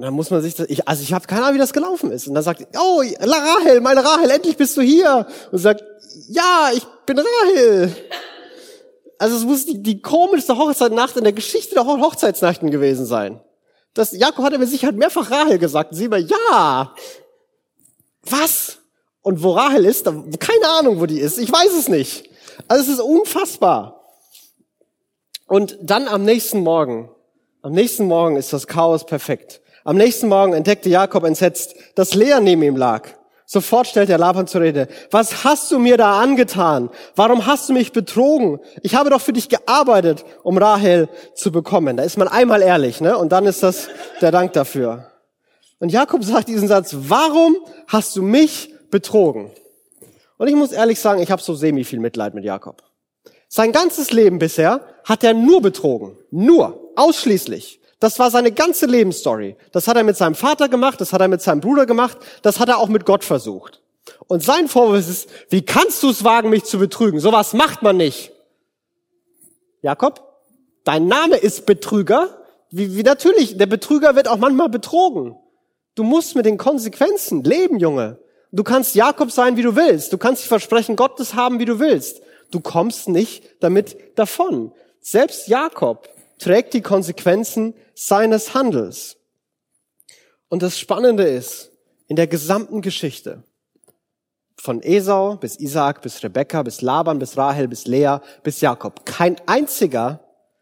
Und 0.00 0.06
dann 0.06 0.14
muss 0.14 0.30
man 0.30 0.40
sich 0.40 0.54
das, 0.54 0.66
ich, 0.70 0.88
also 0.88 1.02
ich 1.02 1.12
habe 1.12 1.26
keine 1.26 1.42
Ahnung, 1.42 1.56
wie 1.56 1.58
das 1.58 1.74
gelaufen 1.74 2.10
ist. 2.10 2.26
Und 2.26 2.32
dann 2.32 2.42
sagt, 2.42 2.66
oh, 2.74 3.02
Rahel, 3.20 3.82
meine 3.82 4.02
Rahel, 4.02 4.30
endlich 4.30 4.56
bist 4.56 4.74
du 4.78 4.80
hier. 4.80 5.26
Und 5.52 5.58
sagt, 5.58 5.84
ja, 6.26 6.70
ich 6.74 6.86
bin 7.04 7.18
Rahel. 7.18 7.94
Also 9.18 9.36
es 9.36 9.44
muss 9.44 9.66
die, 9.66 9.82
die 9.82 10.00
komischste 10.00 10.56
Hochzeitsnacht 10.56 11.18
in 11.18 11.24
der 11.24 11.34
Geschichte 11.34 11.74
der 11.74 11.84
Hochzeitsnachten 11.84 12.70
gewesen 12.70 13.04
sein. 13.04 13.42
Das, 13.92 14.12
Jakob 14.12 14.42
hat 14.46 14.54
er 14.54 14.58
mit 14.58 14.70
Sicherheit 14.70 14.96
mehrfach 14.96 15.30
Rahel 15.30 15.58
gesagt. 15.58 15.92
Und 15.92 15.98
sie 15.98 16.06
immer, 16.06 16.16
ja. 16.16 16.94
Was? 18.22 18.78
Und 19.20 19.42
wo 19.42 19.50
Rahel 19.50 19.84
ist, 19.84 20.06
da, 20.06 20.12
keine 20.38 20.66
Ahnung, 20.78 20.98
wo 20.98 21.04
die 21.04 21.20
ist. 21.20 21.36
Ich 21.36 21.52
weiß 21.52 21.74
es 21.74 21.88
nicht. 21.88 22.30
Also 22.68 22.84
es 22.84 22.88
ist 22.88 23.04
unfassbar. 23.04 24.02
Und 25.46 25.76
dann 25.82 26.08
am 26.08 26.24
nächsten 26.24 26.60
Morgen, 26.60 27.10
am 27.60 27.72
nächsten 27.72 28.06
Morgen 28.06 28.36
ist 28.36 28.54
das 28.54 28.66
Chaos 28.66 29.04
perfekt. 29.04 29.60
Am 29.84 29.96
nächsten 29.96 30.28
Morgen 30.28 30.52
entdeckte 30.52 30.88
Jakob 30.88 31.24
entsetzt, 31.24 31.74
dass 31.94 32.14
Lea 32.14 32.38
neben 32.40 32.62
ihm 32.62 32.76
lag. 32.76 33.08
Sofort 33.46 33.88
stellte 33.88 34.12
er 34.12 34.18
Laban 34.18 34.46
zur 34.46 34.60
Rede. 34.60 34.86
Was 35.10 35.42
hast 35.42 35.72
du 35.72 35.80
mir 35.80 35.96
da 35.96 36.20
angetan? 36.20 36.88
Warum 37.16 37.46
hast 37.46 37.68
du 37.68 37.72
mich 37.72 37.90
betrogen? 37.90 38.60
Ich 38.82 38.94
habe 38.94 39.10
doch 39.10 39.20
für 39.20 39.32
dich 39.32 39.48
gearbeitet, 39.48 40.24
um 40.44 40.56
Rahel 40.56 41.08
zu 41.34 41.50
bekommen. 41.50 41.96
Da 41.96 42.04
ist 42.04 42.16
man 42.16 42.28
einmal 42.28 42.62
ehrlich, 42.62 43.00
ne? 43.00 43.18
Und 43.18 43.32
dann 43.32 43.46
ist 43.46 43.64
das 43.64 43.88
der 44.20 44.30
Dank 44.30 44.52
dafür. 44.52 45.10
Und 45.80 45.90
Jakob 45.90 46.22
sagt 46.22 46.46
diesen 46.46 46.68
Satz, 46.68 46.94
warum 46.96 47.56
hast 47.88 48.14
du 48.14 48.22
mich 48.22 48.72
betrogen? 48.90 49.50
Und 50.36 50.46
ich 50.46 50.54
muss 50.54 50.70
ehrlich 50.70 51.00
sagen, 51.00 51.20
ich 51.20 51.32
habe 51.32 51.42
so 51.42 51.54
semi 51.54 51.82
viel 51.82 51.98
Mitleid 51.98 52.34
mit 52.34 52.44
Jakob. 52.44 52.84
Sein 53.48 53.72
ganzes 53.72 54.12
Leben 54.12 54.38
bisher 54.38 54.80
hat 55.04 55.24
er 55.24 55.34
nur 55.34 55.60
betrogen. 55.60 56.16
Nur. 56.30 56.92
Ausschließlich. 56.94 57.79
Das 58.00 58.18
war 58.18 58.30
seine 58.30 58.50
ganze 58.50 58.86
Lebensstory. 58.86 59.56
Das 59.72 59.86
hat 59.86 59.96
er 59.96 60.04
mit 60.04 60.16
seinem 60.16 60.34
Vater 60.34 60.68
gemacht, 60.68 61.00
das 61.00 61.12
hat 61.12 61.20
er 61.20 61.28
mit 61.28 61.42
seinem 61.42 61.60
Bruder 61.60 61.84
gemacht, 61.84 62.18
das 62.42 62.58
hat 62.58 62.70
er 62.70 62.78
auch 62.78 62.88
mit 62.88 63.04
Gott 63.04 63.24
versucht. 63.24 63.82
Und 64.26 64.42
sein 64.42 64.68
Vorwurf 64.68 64.98
ist, 64.98 65.28
wie 65.50 65.62
kannst 65.62 66.02
du 66.02 66.08
es 66.10 66.24
wagen, 66.24 66.48
mich 66.48 66.64
zu 66.64 66.78
betrügen? 66.78 67.20
Sowas 67.20 67.52
macht 67.52 67.82
man 67.82 67.98
nicht. 67.98 68.32
Jakob, 69.82 70.22
dein 70.84 71.06
Name 71.06 71.36
ist 71.36 71.66
Betrüger. 71.66 72.38
Wie, 72.70 72.96
wie 72.96 73.02
natürlich, 73.02 73.58
der 73.58 73.66
Betrüger 73.66 74.16
wird 74.16 74.28
auch 74.28 74.38
manchmal 74.38 74.70
betrogen. 74.70 75.36
Du 75.94 76.02
musst 76.02 76.36
mit 76.36 76.46
den 76.46 76.56
Konsequenzen 76.56 77.44
leben, 77.44 77.78
Junge. 77.78 78.18
Du 78.52 78.64
kannst 78.64 78.94
Jakob 78.94 79.30
sein, 79.30 79.56
wie 79.56 79.62
du 79.62 79.76
willst. 79.76 80.12
Du 80.12 80.18
kannst 80.18 80.44
die 80.44 80.48
Versprechen 80.48 80.96
Gottes 80.96 81.34
haben, 81.34 81.58
wie 81.58 81.64
du 81.66 81.78
willst. 81.78 82.22
Du 82.50 82.60
kommst 82.60 83.08
nicht 83.08 83.44
damit 83.60 83.96
davon. 84.18 84.72
Selbst 85.00 85.48
Jakob 85.48 86.08
trägt 86.40 86.74
die 86.74 86.80
Konsequenzen 86.82 87.74
seines 87.94 88.54
Handels. 88.54 89.16
Und 90.48 90.62
das 90.62 90.78
Spannende 90.78 91.22
ist, 91.22 91.70
in 92.08 92.16
der 92.16 92.26
gesamten 92.26 92.82
Geschichte, 92.82 93.44
von 94.56 94.82
Esau 94.82 95.36
bis 95.36 95.58
Isaac, 95.60 96.02
bis 96.02 96.22
Rebekka, 96.22 96.62
bis 96.62 96.82
Laban, 96.82 97.18
bis 97.18 97.36
Rahel, 97.36 97.68
bis 97.68 97.86
Lea, 97.86 98.18
bis 98.42 98.60
Jakob, 98.60 99.06
kein 99.06 99.36
einziger 99.46 100.20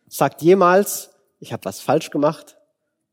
sagt 0.08 0.42
jemals, 0.42 1.10
ich 1.40 1.52
habe 1.52 1.64
was 1.64 1.80
falsch 1.80 2.10
gemacht. 2.10 2.58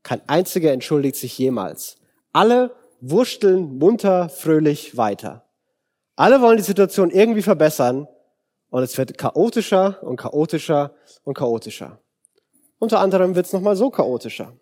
Kein 0.02 0.20
einziger 0.28 0.72
entschuldigt 0.72 1.16
sich 1.16 1.36
jemals. 1.38 1.96
Alle 2.32 2.74
wursteln 3.00 3.78
munter, 3.78 4.28
fröhlich 4.28 4.96
weiter. 4.96 5.44
Alle 6.14 6.40
wollen 6.40 6.56
die 6.56 6.62
Situation 6.62 7.10
irgendwie 7.10 7.42
verbessern 7.42 8.06
und 8.70 8.82
es 8.82 8.96
wird 8.96 9.18
chaotischer 9.18 10.02
und 10.02 10.16
chaotischer 10.16 10.94
und 11.24 11.36
chaotischer. 11.36 12.00
Unter 12.78 13.00
anderem 13.00 13.34
wird 13.34 13.46
es 13.46 13.52
nochmal 13.52 13.76
so 13.76 13.90
chaotischer. 13.90 14.52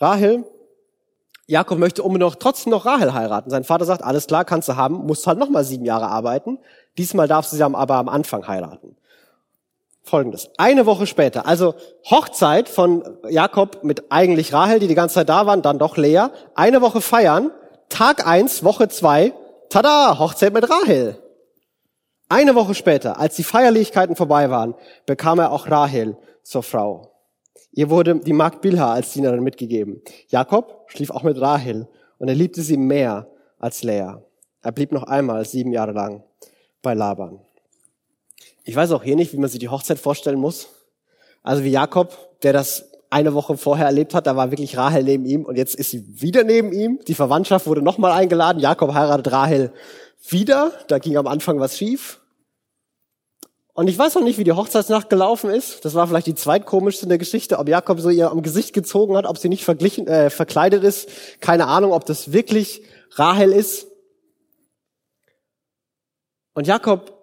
Rahel, 0.00 0.44
Jakob 1.46 1.78
möchte 1.78 2.02
unbedingt 2.02 2.30
noch, 2.30 2.36
trotzdem 2.36 2.70
noch 2.70 2.86
Rahel 2.86 3.12
heiraten. 3.12 3.50
Sein 3.50 3.64
Vater 3.64 3.84
sagt, 3.84 4.02
alles 4.02 4.26
klar, 4.26 4.44
kannst 4.44 4.68
du 4.68 4.76
haben, 4.76 5.06
musst 5.06 5.26
halt 5.26 5.38
nochmal 5.38 5.64
sieben 5.64 5.84
Jahre 5.84 6.08
arbeiten. 6.08 6.58
Diesmal 6.96 7.28
darfst 7.28 7.52
du 7.52 7.56
sie 7.56 7.64
aber 7.64 7.94
am 7.94 8.08
Anfang 8.08 8.46
heiraten. 8.48 8.96
Folgendes. 10.02 10.50
Eine 10.58 10.84
Woche 10.84 11.06
später, 11.06 11.46
also 11.46 11.74
Hochzeit 12.10 12.68
von 12.68 13.18
Jakob 13.28 13.84
mit 13.84 14.10
eigentlich 14.12 14.52
Rahel, 14.52 14.78
die 14.78 14.86
die 14.86 14.94
ganze 14.94 15.14
Zeit 15.14 15.30
da 15.30 15.46
waren, 15.46 15.62
dann 15.62 15.78
doch 15.78 15.96
Lea. 15.96 16.26
Eine 16.54 16.82
Woche 16.82 17.00
feiern, 17.00 17.50
Tag 17.88 18.26
eins, 18.26 18.64
Woche 18.64 18.88
zwei, 18.88 19.32
tada, 19.70 20.18
Hochzeit 20.18 20.52
mit 20.52 20.68
Rahel. 20.68 21.18
Eine 22.28 22.54
Woche 22.54 22.74
später, 22.74 23.18
als 23.18 23.36
die 23.36 23.44
Feierlichkeiten 23.44 24.16
vorbei 24.16 24.50
waren, 24.50 24.74
bekam 25.06 25.38
er 25.38 25.52
auch 25.52 25.70
Rahel 25.70 26.16
zur 26.42 26.62
Frau. 26.62 27.13
Ihr 27.76 27.90
wurde 27.90 28.20
die 28.20 28.32
Magd 28.32 28.60
Bilha 28.60 28.92
als 28.92 29.12
Dienerin 29.12 29.42
mitgegeben. 29.42 30.00
Jakob 30.28 30.84
schlief 30.86 31.10
auch 31.10 31.24
mit 31.24 31.40
Rahel 31.40 31.88
und 32.18 32.28
er 32.28 32.34
liebte 32.34 32.62
sie 32.62 32.76
mehr 32.76 33.26
als 33.58 33.82
Lea. 33.82 34.14
Er 34.62 34.72
blieb 34.72 34.92
noch 34.92 35.02
einmal 35.02 35.44
sieben 35.44 35.72
Jahre 35.72 35.92
lang 35.92 36.22
bei 36.82 36.94
Laban. 36.94 37.40
Ich 38.62 38.76
weiß 38.76 38.92
auch 38.92 39.02
hier 39.02 39.16
nicht, 39.16 39.32
wie 39.32 39.38
man 39.38 39.50
sich 39.50 39.58
die 39.58 39.68
Hochzeit 39.68 39.98
vorstellen 39.98 40.38
muss. 40.38 40.68
Also 41.42 41.64
wie 41.64 41.70
Jakob, 41.70 42.16
der 42.42 42.52
das 42.52 42.90
eine 43.10 43.34
Woche 43.34 43.56
vorher 43.56 43.86
erlebt 43.86 44.14
hat, 44.14 44.26
da 44.26 44.36
war 44.36 44.50
wirklich 44.50 44.76
Rahel 44.76 45.02
neben 45.02 45.26
ihm 45.26 45.44
und 45.44 45.56
jetzt 45.56 45.74
ist 45.74 45.90
sie 45.90 46.20
wieder 46.20 46.44
neben 46.44 46.72
ihm. 46.72 47.00
Die 47.06 47.14
Verwandtschaft 47.14 47.66
wurde 47.66 47.82
nochmal 47.82 48.12
eingeladen. 48.12 48.60
Jakob 48.60 48.94
heiratet 48.94 49.32
Rahel 49.32 49.72
wieder. 50.28 50.72
Da 50.88 50.98
ging 50.98 51.16
am 51.16 51.26
Anfang 51.26 51.58
was 51.58 51.76
schief. 51.76 52.20
Und 53.76 53.88
ich 53.88 53.98
weiß 53.98 54.14
noch 54.14 54.22
nicht, 54.22 54.38
wie 54.38 54.44
die 54.44 54.52
Hochzeitsnacht 54.52 55.10
gelaufen 55.10 55.50
ist. 55.50 55.84
Das 55.84 55.94
war 55.94 56.06
vielleicht 56.06 56.28
die 56.28 56.36
zweitkomischste 56.36 57.06
in 57.06 57.08
der 57.08 57.18
Geschichte, 57.18 57.58
ob 57.58 57.68
Jakob 57.68 57.98
so 57.98 58.08
ihr 58.08 58.30
am 58.30 58.42
Gesicht 58.42 58.72
gezogen 58.72 59.16
hat, 59.16 59.26
ob 59.26 59.36
sie 59.36 59.48
nicht 59.48 59.64
verglichen, 59.64 60.06
äh, 60.06 60.30
verkleidet 60.30 60.84
ist. 60.84 61.08
Keine 61.40 61.66
Ahnung, 61.66 61.92
ob 61.92 62.04
das 62.06 62.32
wirklich 62.32 62.82
Rahel 63.10 63.52
ist. 63.52 63.88
Und 66.54 66.68
Jakob 66.68 67.20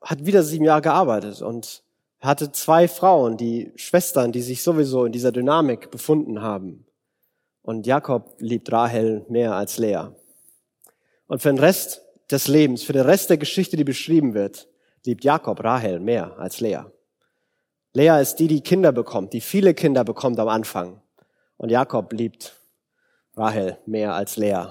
hat 0.00 0.24
wieder 0.24 0.42
sieben 0.42 0.64
Jahre 0.64 0.80
gearbeitet 0.80 1.42
und 1.42 1.82
hatte 2.18 2.50
zwei 2.50 2.88
Frauen, 2.88 3.36
die 3.36 3.70
Schwestern, 3.76 4.32
die 4.32 4.40
sich 4.40 4.62
sowieso 4.62 5.04
in 5.04 5.12
dieser 5.12 5.32
Dynamik 5.32 5.90
befunden 5.90 6.40
haben. 6.40 6.86
Und 7.60 7.86
Jakob 7.86 8.36
liebt 8.38 8.72
Rahel 8.72 9.26
mehr 9.28 9.54
als 9.54 9.76
Lea. 9.76 10.08
Und 11.26 11.42
für 11.42 11.50
den 11.50 11.58
Rest 11.58 12.00
des 12.30 12.48
Lebens, 12.48 12.82
für 12.82 12.94
den 12.94 13.04
Rest 13.04 13.28
der 13.28 13.36
Geschichte, 13.36 13.76
die 13.76 13.84
beschrieben 13.84 14.32
wird, 14.32 14.69
liebt 15.06 15.24
Jakob 15.24 15.62
Rahel 15.62 16.00
mehr 16.00 16.38
als 16.38 16.60
Lea. 16.60 16.82
Lea 17.92 18.20
ist 18.20 18.36
die, 18.36 18.46
die 18.46 18.60
Kinder 18.60 18.92
bekommt, 18.92 19.32
die 19.32 19.40
viele 19.40 19.74
Kinder 19.74 20.04
bekommt 20.04 20.38
am 20.38 20.48
Anfang. 20.48 21.00
Und 21.56 21.70
Jakob 21.70 22.12
liebt 22.12 22.54
Rahel 23.36 23.78
mehr 23.86 24.14
als 24.14 24.36
Lea. 24.36 24.66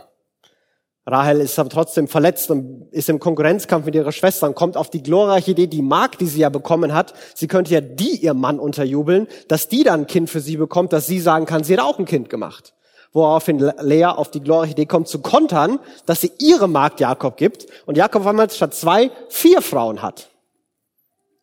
Rahel 1.06 1.42
ist 1.42 1.58
aber 1.58 1.70
trotzdem 1.70 2.08
verletzt 2.08 2.52
und 2.52 2.88
ist 2.92 3.10
im 3.10 3.20
Konkurrenzkampf 3.20 3.86
mit 3.86 3.96
ihrer 3.96 4.12
Schwester 4.12 4.48
und 4.48 4.56
kommt 4.56 4.78
auf 4.78 4.90
die 4.90 5.02
glorreiche 5.02 5.52
Idee, 5.52 5.68
die 5.68 5.82
Magd, 5.82 6.22
die 6.22 6.28
sie 6.28 6.42
ja 6.42 6.50
bekommen 6.50 6.94
hat, 6.94 7.14
sie 7.34 7.48
könnte 7.48 7.74
ja 7.74 7.82
die 7.82 8.18
ihr 8.18 8.36
Mann 8.36 8.60
unterjubeln, 8.60 9.28
dass 9.48 9.68
die 9.68 9.84
dann 9.84 10.02
ein 10.02 10.08
Kind 10.08 10.30
für 10.30 10.40
sie 10.40 10.58
bekommt, 10.58 10.94
dass 10.94 11.08
sie 11.08 11.20
sagen 11.20 11.46
kann, 11.46 11.64
sie 11.64 11.74
hat 11.74 11.84
auch 11.84 11.98
ein 11.98 12.06
Kind 12.06 12.30
gemacht 12.30 12.74
woraufhin 13.14 13.60
Lea 13.80 14.06
auf 14.06 14.32
die 14.32 14.42
glorreiche 14.42 14.74
Idee 14.74 14.86
kommt 14.86 15.08
zu 15.08 15.20
kontern, 15.20 15.80
dass 16.06 16.22
sie 16.22 16.32
ihre 16.38 16.68
Magd 16.68 17.00
Jakob 17.00 17.38
gibt 17.38 17.68
und 17.86 17.98
Jakob 17.98 18.26
einmal 18.26 18.50
statt 18.50 18.74
zwei 18.74 19.12
vier 19.30 19.62
Frauen 19.62 20.02
hat. 20.02 20.30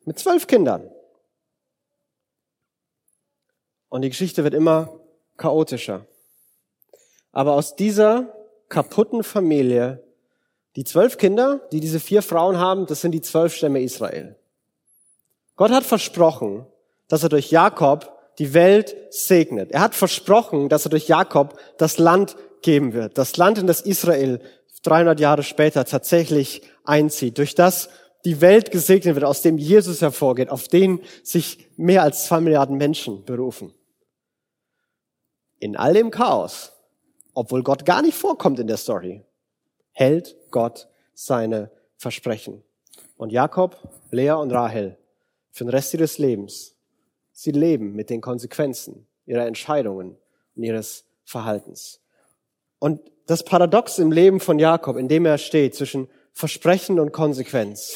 Mit 0.04 0.18
zwölf 0.18 0.46
Kindern. 0.46 0.88
Und 3.88 4.02
die 4.02 4.08
Geschichte 4.08 4.44
wird 4.44 4.54
immer 4.54 5.00
chaotischer. 5.36 6.06
Aber 7.32 7.52
aus 7.52 7.76
dieser 7.76 8.32
kaputten 8.68 9.22
Familie, 9.22 10.02
die 10.76 10.84
zwölf 10.84 11.18
Kinder, 11.18 11.60
die 11.72 11.80
diese 11.80 12.00
vier 12.00 12.22
Frauen 12.22 12.58
haben, 12.58 12.86
das 12.86 13.00
sind 13.00 13.12
die 13.12 13.20
zwölf 13.20 13.54
Stämme 13.54 13.80
Israel. 13.82 14.36
Gott 15.56 15.70
hat 15.70 15.84
versprochen, 15.84 16.66
dass 17.08 17.22
er 17.22 17.28
durch 17.28 17.50
Jakob 17.50 18.15
die 18.38 18.54
Welt 18.54 18.96
segnet. 19.10 19.72
Er 19.72 19.80
hat 19.80 19.94
versprochen, 19.94 20.68
dass 20.68 20.86
er 20.86 20.90
durch 20.90 21.08
Jakob 21.08 21.58
das 21.78 21.98
Land 21.98 22.36
geben 22.62 22.92
wird. 22.92 23.18
Das 23.18 23.36
Land, 23.36 23.58
in 23.58 23.66
das 23.66 23.80
Israel 23.80 24.40
300 24.86 25.18
Jahre 25.18 25.42
später 25.42 25.84
tatsächlich 25.84 26.62
einzieht. 26.84 27.38
Durch 27.38 27.54
das 27.54 27.88
die 28.24 28.40
Welt 28.40 28.70
gesegnet 28.70 29.14
wird, 29.14 29.24
aus 29.24 29.42
dem 29.42 29.58
Jesus 29.58 30.00
hervorgeht, 30.00 30.50
auf 30.50 30.68
den 30.68 31.00
sich 31.22 31.68
mehr 31.76 32.02
als 32.02 32.26
zwei 32.26 32.40
Milliarden 32.40 32.76
Menschen 32.76 33.24
berufen. 33.24 33.74
In 35.58 35.76
all 35.76 35.94
dem 35.94 36.10
Chaos, 36.10 36.72
obwohl 37.34 37.62
Gott 37.62 37.84
gar 37.84 38.02
nicht 38.02 38.16
vorkommt 38.16 38.58
in 38.58 38.66
der 38.66 38.76
Story, 38.76 39.24
hält 39.92 40.36
Gott 40.50 40.88
seine 41.14 41.70
Versprechen. 41.96 42.62
Und 43.16 43.30
Jakob, 43.32 43.76
Lea 44.10 44.32
und 44.32 44.52
Rahel 44.52 44.98
für 45.50 45.64
den 45.64 45.70
Rest 45.70 45.94
ihres 45.94 46.18
Lebens 46.18 46.75
Sie 47.38 47.50
leben 47.50 47.92
mit 47.92 48.08
den 48.08 48.22
Konsequenzen 48.22 49.06
ihrer 49.26 49.46
Entscheidungen 49.46 50.16
und 50.56 50.62
ihres 50.62 51.04
Verhaltens. 51.26 52.00
Und 52.78 53.00
das 53.26 53.44
Paradox 53.44 53.98
im 53.98 54.10
Leben 54.10 54.40
von 54.40 54.58
Jakob, 54.58 54.96
in 54.96 55.06
dem 55.06 55.26
er 55.26 55.36
steht 55.36 55.74
zwischen 55.74 56.08
Versprechen 56.32 56.98
und 56.98 57.12
Konsequenz. 57.12 57.94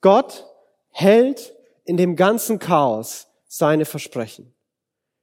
Gott 0.00 0.44
hält 0.90 1.54
in 1.84 1.96
dem 1.96 2.16
ganzen 2.16 2.58
Chaos 2.58 3.28
seine 3.46 3.84
Versprechen. 3.84 4.52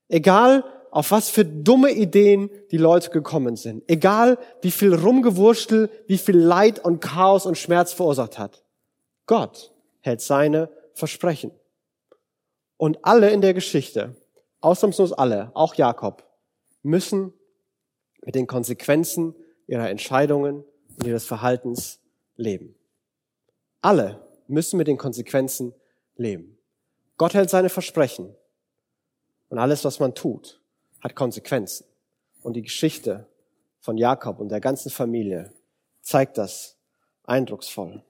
Egal, 0.07 0.63
auf 0.89 1.11
was 1.11 1.29
für 1.29 1.43
dumme 1.43 1.91
Ideen 1.91 2.49
die 2.71 2.77
Leute 2.77 3.09
gekommen 3.09 3.57
sind. 3.57 3.83
Egal, 3.87 4.37
wie 4.61 4.71
viel 4.71 4.93
Rumgewurstel, 4.93 5.89
wie 6.07 6.17
viel 6.17 6.37
Leid 6.37 6.79
und 6.79 7.01
Chaos 7.01 7.45
und 7.45 7.57
Schmerz 7.57 7.91
verursacht 7.91 8.39
hat. 8.39 8.63
Gott 9.25 9.73
hält 9.99 10.21
seine 10.21 10.69
Versprechen. 10.93 11.51
Und 12.81 13.05
alle 13.05 13.29
in 13.29 13.41
der 13.41 13.53
Geschichte, 13.53 14.15
ausnahmslos 14.59 15.13
alle, 15.13 15.51
auch 15.53 15.75
Jakob, 15.75 16.23
müssen 16.81 17.31
mit 18.23 18.33
den 18.33 18.47
Konsequenzen 18.47 19.35
ihrer 19.67 19.87
Entscheidungen 19.91 20.65
und 20.97 21.05
ihres 21.05 21.25
Verhaltens 21.25 21.99
leben. 22.37 22.73
Alle 23.81 24.25
müssen 24.47 24.77
mit 24.77 24.87
den 24.87 24.97
Konsequenzen 24.97 25.75
leben. 26.15 26.57
Gott 27.17 27.35
hält 27.35 27.51
seine 27.51 27.69
Versprechen. 27.69 28.35
Und 29.49 29.59
alles, 29.59 29.85
was 29.85 29.99
man 29.99 30.15
tut, 30.15 30.59
hat 31.01 31.15
Konsequenzen. 31.15 31.85
Und 32.41 32.53
die 32.53 32.63
Geschichte 32.63 33.27
von 33.79 33.95
Jakob 33.95 34.39
und 34.39 34.49
der 34.49 34.59
ganzen 34.59 34.89
Familie 34.89 35.53
zeigt 36.01 36.39
das 36.39 36.77
eindrucksvoll. 37.25 38.03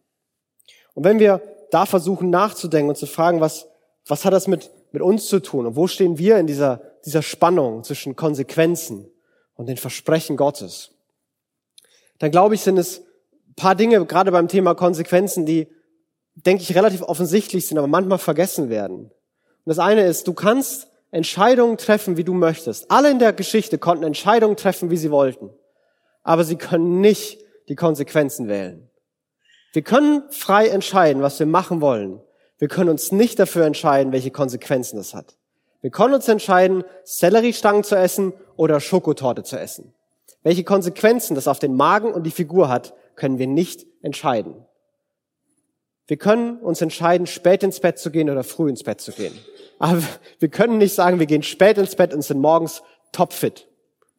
Und 0.94 1.04
wenn 1.04 1.20
wir 1.20 1.42
da 1.72 1.86
versuchen 1.86 2.30
nachzudenken 2.30 2.88
und 2.88 2.96
zu 2.96 3.06
fragen, 3.06 3.42
was, 3.42 3.68
was 4.08 4.26
hat 4.26 4.34
das 4.34 4.48
mit, 4.48 4.72
mit 4.92 5.02
uns 5.02 5.28
zu 5.28 5.42
tun 5.42 5.66
und 5.66 5.76
wo 5.76 5.88
stehen 5.88 6.18
wir 6.18 6.38
in 6.38 6.48
dieser, 6.48 6.82
dieser 7.06 7.22
Spannung 7.22 7.84
zwischen 7.84 8.16
Konsequenzen 8.16 9.10
und 9.56 9.68
den 9.68 9.78
Versprechen 9.78 10.38
Gottes, 10.38 10.92
dann 12.20 12.32
glaube 12.32 12.56
ich, 12.56 12.62
sind 12.62 12.78
es 12.78 13.00
ein 13.00 13.56
paar 13.56 13.76
Dinge, 13.76 14.06
gerade 14.06 14.32
beim 14.32 14.48
Thema 14.48 14.76
Konsequenzen, 14.76 15.46
die, 15.46 15.68
denke 16.36 16.64
ich, 16.64 16.76
relativ 16.76 17.02
offensichtlich 17.02 17.68
sind, 17.68 17.78
aber 17.78 17.88
manchmal 17.88 18.18
vergessen 18.18 18.70
werden. 18.70 19.06
Und 19.06 19.12
das 19.66 19.80
eine 19.80 20.06
ist, 20.06 20.28
du 20.28 20.34
kannst 20.34 20.88
Entscheidungen 21.12 21.78
treffen, 21.78 22.18
wie 22.18 22.24
du 22.24 22.34
möchtest. 22.34 22.90
Alle 22.90 23.12
in 23.12 23.20
der 23.20 23.34
Geschichte 23.34 23.78
konnten 23.78 24.04
Entscheidungen 24.04 24.56
treffen, 24.56 24.90
wie 24.90 24.98
sie 24.98 25.12
wollten. 25.12 25.50
Aber 26.24 26.44
sie 26.44 26.56
können 26.56 27.02
nicht 27.02 27.40
die 27.68 27.76
Konsequenzen 27.76 28.48
wählen. 28.48 28.90
Wir 29.74 29.82
können 29.82 30.24
frei 30.30 30.68
entscheiden, 30.68 31.22
was 31.22 31.40
wir 31.40 31.46
machen 31.46 31.82
wollen. 31.82 32.22
Wir 32.62 32.68
können 32.68 32.92
uns 32.92 33.12
nicht 33.12 33.40
dafür 33.40 33.66
entscheiden, 33.66 34.14
welche 34.14 34.30
Konsequenzen 34.30 34.98
das 34.98 35.16
hat. 35.16 35.36
Wir 35.82 35.90
können 35.90 36.14
uns 36.14 36.28
entscheiden, 36.28 36.84
Selleriestangen 37.04 37.84
zu 37.84 37.96
essen 37.96 38.34
oder 38.56 38.80
Schokotorte 38.80 39.42
zu 39.42 39.60
essen. 39.60 39.96
Welche 40.44 40.64
Konsequenzen 40.64 41.34
das 41.34 41.48
auf 41.48 41.58
den 41.58 41.76
Magen 41.76 42.14
und 42.14 42.22
die 42.22 42.30
Figur 42.30 42.70
hat, 42.70 42.94
können 43.16 43.40
wir 43.40 43.48
nicht 43.48 43.88
entscheiden. 44.04 44.64
Wir 46.06 46.18
können 46.18 46.60
uns 46.60 46.82
entscheiden, 46.82 47.26
spät 47.26 47.64
ins 47.64 47.80
Bett 47.80 47.98
zu 47.98 48.12
gehen 48.12 48.30
oder 48.30 48.44
früh 48.44 48.70
ins 48.70 48.84
Bett 48.84 49.02
zu 49.02 49.12
gehen. 49.12 49.34
Aber 49.80 50.04
wir 50.38 50.50
können 50.50 50.78
nicht 50.78 50.94
sagen, 50.94 51.18
wir 51.18 51.26
gehen 51.26 51.42
spät 51.42 51.80
ins 51.80 51.96
Bett 51.96 52.14
und 52.14 52.22
sind 52.22 52.42
morgens 52.42 52.84
topfit. 53.12 53.68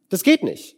Das 0.08 0.24
geht 0.24 0.42
nicht. 0.42 0.76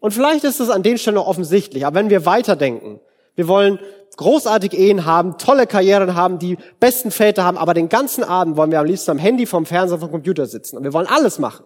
Und 0.00 0.12
vielleicht 0.12 0.44
ist 0.44 0.60
es 0.60 0.68
an 0.68 0.82
den 0.82 0.98
Stellen 0.98 1.14
noch 1.14 1.28
offensichtlich, 1.28 1.86
aber 1.86 1.98
wenn 1.98 2.10
wir 2.10 2.26
weiterdenken, 2.26 3.00
wir 3.36 3.48
wollen 3.48 3.78
großartige 4.16 4.76
Ehen 4.76 5.04
haben, 5.04 5.38
tolle 5.38 5.66
Karrieren 5.66 6.14
haben, 6.14 6.38
die 6.38 6.58
besten 6.80 7.10
Väter 7.10 7.44
haben, 7.44 7.58
aber 7.58 7.74
den 7.74 7.88
ganzen 7.88 8.24
Abend 8.24 8.56
wollen 8.56 8.70
wir 8.70 8.80
am 8.80 8.86
liebsten 8.86 9.10
am 9.10 9.18
Handy, 9.18 9.46
vom 9.46 9.66
Fernseher, 9.66 9.98
vom 9.98 10.10
Computer 10.10 10.46
sitzen 10.46 10.76
und 10.76 10.84
wir 10.84 10.92
wollen 10.92 11.06
alles 11.06 11.38
machen. 11.38 11.64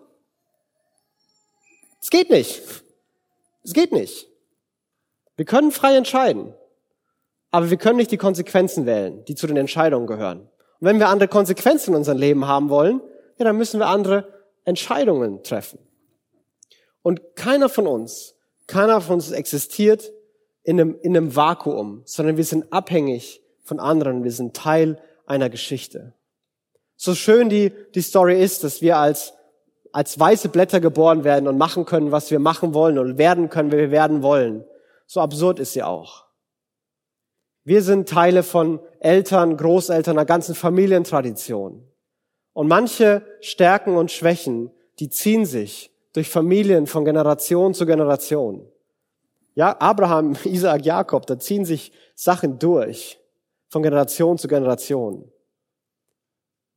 Es 2.00 2.10
geht 2.10 2.30
nicht. 2.30 2.62
Es 3.62 3.72
geht 3.72 3.92
nicht. 3.92 4.26
Wir 5.36 5.44
können 5.44 5.70
frei 5.70 5.96
entscheiden, 5.96 6.54
aber 7.50 7.70
wir 7.70 7.76
können 7.76 7.96
nicht 7.96 8.10
die 8.10 8.18
Konsequenzen 8.18 8.86
wählen, 8.86 9.24
die 9.26 9.34
zu 9.34 9.46
den 9.46 9.56
Entscheidungen 9.56 10.06
gehören. 10.06 10.40
Und 10.40 10.86
wenn 10.86 10.98
wir 10.98 11.08
andere 11.08 11.28
Konsequenzen 11.28 11.90
in 11.90 11.96
unserem 11.96 12.18
Leben 12.18 12.46
haben 12.46 12.68
wollen, 12.68 13.00
ja, 13.38 13.44
dann 13.44 13.56
müssen 13.56 13.80
wir 13.80 13.86
andere 13.86 14.28
Entscheidungen 14.64 15.42
treffen. 15.42 15.78
Und 17.02 17.36
keiner 17.36 17.68
von 17.68 17.86
uns, 17.86 18.34
keiner 18.66 19.00
von 19.00 19.14
uns 19.14 19.30
existiert 19.30 20.12
in 20.62 20.80
einem, 20.80 20.98
in 21.00 21.16
einem 21.16 21.34
Vakuum, 21.34 22.02
sondern 22.04 22.36
wir 22.36 22.44
sind 22.44 22.72
abhängig 22.72 23.42
von 23.62 23.80
anderen. 23.80 24.24
Wir 24.24 24.32
sind 24.32 24.54
Teil 24.54 24.98
einer 25.26 25.48
Geschichte. 25.48 26.14
So 26.96 27.14
schön 27.14 27.48
die, 27.48 27.72
die 27.94 28.02
Story 28.02 28.42
ist, 28.42 28.62
dass 28.64 28.82
wir 28.82 28.98
als, 28.98 29.32
als 29.92 30.18
weiße 30.18 30.50
Blätter 30.50 30.80
geboren 30.80 31.24
werden 31.24 31.48
und 31.48 31.56
machen 31.56 31.86
können, 31.86 32.12
was 32.12 32.30
wir 32.30 32.38
machen 32.38 32.74
wollen 32.74 32.98
und 32.98 33.16
werden 33.16 33.48
können, 33.48 33.72
wie 33.72 33.78
wir 33.78 33.90
werden 33.90 34.22
wollen. 34.22 34.64
So 35.06 35.20
absurd 35.20 35.58
ist 35.58 35.72
sie 35.72 35.82
auch. 35.82 36.26
Wir 37.64 37.82
sind 37.82 38.08
Teile 38.08 38.42
von 38.42 38.80
Eltern, 39.00 39.56
Großeltern, 39.56 40.18
einer 40.18 40.26
ganzen 40.26 40.54
Familientradition. 40.54 41.86
Und 42.52 42.68
manche 42.68 43.22
Stärken 43.40 43.96
und 43.96 44.10
Schwächen, 44.10 44.70
die 44.98 45.08
ziehen 45.08 45.46
sich 45.46 45.90
durch 46.12 46.28
Familien 46.28 46.86
von 46.86 47.04
Generation 47.04 47.74
zu 47.74 47.86
Generation. 47.86 48.69
Ja, 49.54 49.76
Abraham, 49.80 50.36
Isaac, 50.44 50.84
Jakob, 50.84 51.26
da 51.26 51.38
ziehen 51.38 51.64
sich 51.64 51.92
Sachen 52.14 52.58
durch 52.58 53.18
von 53.68 53.82
Generation 53.82 54.38
zu 54.38 54.48
Generation. 54.48 55.30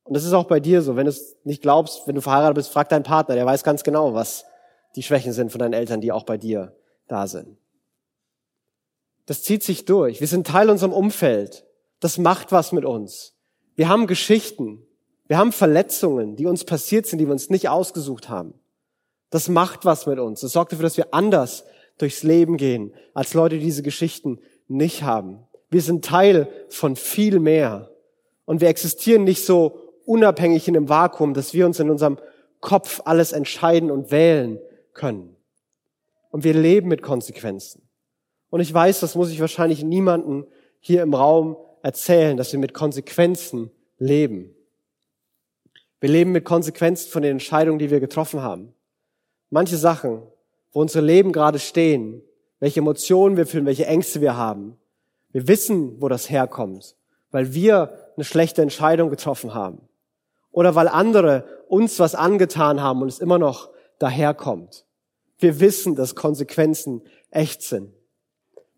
Und 0.03 0.13
das 0.13 0.25
ist 0.25 0.33
auch 0.33 0.45
bei 0.45 0.59
dir 0.59 0.81
so. 0.81 0.95
Wenn 0.95 1.05
du 1.05 1.11
es 1.11 1.37
nicht 1.43 1.61
glaubst, 1.61 2.07
wenn 2.07 2.15
du 2.15 2.21
verheiratet 2.21 2.55
bist, 2.55 2.69
frag 2.69 2.89
deinen 2.89 3.03
Partner, 3.03 3.35
der 3.35 3.45
weiß 3.45 3.63
ganz 3.63 3.83
genau, 3.83 4.13
was 4.13 4.45
die 4.95 5.03
Schwächen 5.03 5.33
sind 5.33 5.51
von 5.51 5.59
deinen 5.59 5.73
Eltern, 5.73 6.01
die 6.01 6.11
auch 6.11 6.23
bei 6.23 6.37
dir 6.37 6.75
da 7.07 7.27
sind. 7.27 7.57
Das 9.25 9.43
zieht 9.43 9.63
sich 9.63 9.85
durch. 9.85 10.19
Wir 10.19 10.27
sind 10.27 10.45
Teil 10.45 10.69
unserem 10.69 10.93
Umfeld. 10.93 11.65
Das 11.99 12.17
macht 12.17 12.51
was 12.51 12.73
mit 12.73 12.85
uns. 12.85 13.33
Wir 13.75 13.87
haben 13.87 14.07
Geschichten. 14.07 14.85
Wir 15.27 15.37
haben 15.37 15.53
Verletzungen, 15.53 16.35
die 16.35 16.45
uns 16.45 16.65
passiert 16.65 17.05
sind, 17.05 17.19
die 17.19 17.27
wir 17.27 17.31
uns 17.31 17.49
nicht 17.49 17.69
ausgesucht 17.69 18.27
haben. 18.27 18.53
Das 19.29 19.47
macht 19.47 19.85
was 19.85 20.05
mit 20.05 20.19
uns. 20.19 20.41
Das 20.41 20.51
sorgt 20.51 20.73
dafür, 20.73 20.83
dass 20.83 20.97
wir 20.97 21.13
anders 21.13 21.63
durchs 21.97 22.23
Leben 22.23 22.57
gehen, 22.57 22.93
als 23.13 23.33
Leute, 23.33 23.57
die 23.57 23.65
diese 23.65 23.83
Geschichten 23.83 24.39
nicht 24.67 25.03
haben. 25.03 25.39
Wir 25.69 25.81
sind 25.81 26.05
Teil 26.05 26.47
von 26.69 26.95
viel 26.95 27.39
mehr. 27.39 27.91
Und 28.45 28.61
wir 28.61 28.67
existieren 28.67 29.23
nicht 29.23 29.45
so 29.45 29.79
unabhängig 30.05 30.67
in 30.67 30.75
einem 30.75 30.89
Vakuum, 30.89 31.33
dass 31.33 31.53
wir 31.53 31.65
uns 31.65 31.79
in 31.79 31.89
unserem 31.89 32.17
Kopf 32.59 33.01
alles 33.05 33.31
entscheiden 33.31 33.91
und 33.91 34.11
wählen 34.11 34.59
können. 34.93 35.35
Und 36.29 36.43
wir 36.43 36.53
leben 36.53 36.89
mit 36.89 37.01
Konsequenzen. 37.01 37.87
Und 38.49 38.59
ich 38.59 38.73
weiß, 38.73 38.99
das 38.99 39.15
muss 39.15 39.31
ich 39.31 39.39
wahrscheinlich 39.39 39.83
niemanden 39.83 40.45
hier 40.79 41.01
im 41.01 41.13
Raum 41.13 41.57
erzählen, 41.81 42.37
dass 42.37 42.51
wir 42.51 42.59
mit 42.59 42.73
Konsequenzen 42.73 43.71
leben. 43.97 44.55
Wir 46.01 46.09
leben 46.09 46.31
mit 46.31 46.43
Konsequenzen 46.43 47.09
von 47.09 47.21
den 47.21 47.31
Entscheidungen, 47.31 47.79
die 47.79 47.89
wir 47.89 47.99
getroffen 47.99 48.41
haben 48.41 48.73
manche 49.53 49.77
Sachen, 49.77 50.23
wo 50.73 50.81
unsere 50.81 51.05
Leben 51.05 51.31
gerade 51.31 51.59
stehen, 51.59 52.21
welche 52.59 52.79
Emotionen 52.79 53.37
wir 53.37 53.45
fühlen, 53.45 53.65
welche 53.65 53.85
Ängste 53.85 54.21
wir 54.21 54.35
haben. 54.35 54.77
Wir 55.31 55.47
wissen, 55.47 56.01
wo 56.01 56.09
das 56.09 56.29
herkommt, 56.29 56.95
weil 57.31 57.53
wir 57.53 58.11
eine 58.15 58.23
schlechte 58.23 58.61
Entscheidung 58.61 59.09
getroffen 59.09 59.53
haben. 59.53 59.81
Oder 60.51 60.75
weil 60.75 60.87
andere 60.87 61.45
uns 61.67 61.99
was 61.99 62.15
angetan 62.15 62.81
haben 62.81 63.01
und 63.01 63.07
es 63.07 63.19
immer 63.19 63.39
noch 63.39 63.69
daherkommt. 63.99 64.85
Wir 65.39 65.59
wissen, 65.59 65.95
dass 65.95 66.15
Konsequenzen 66.15 67.01
echt 67.31 67.63
sind. 67.63 67.91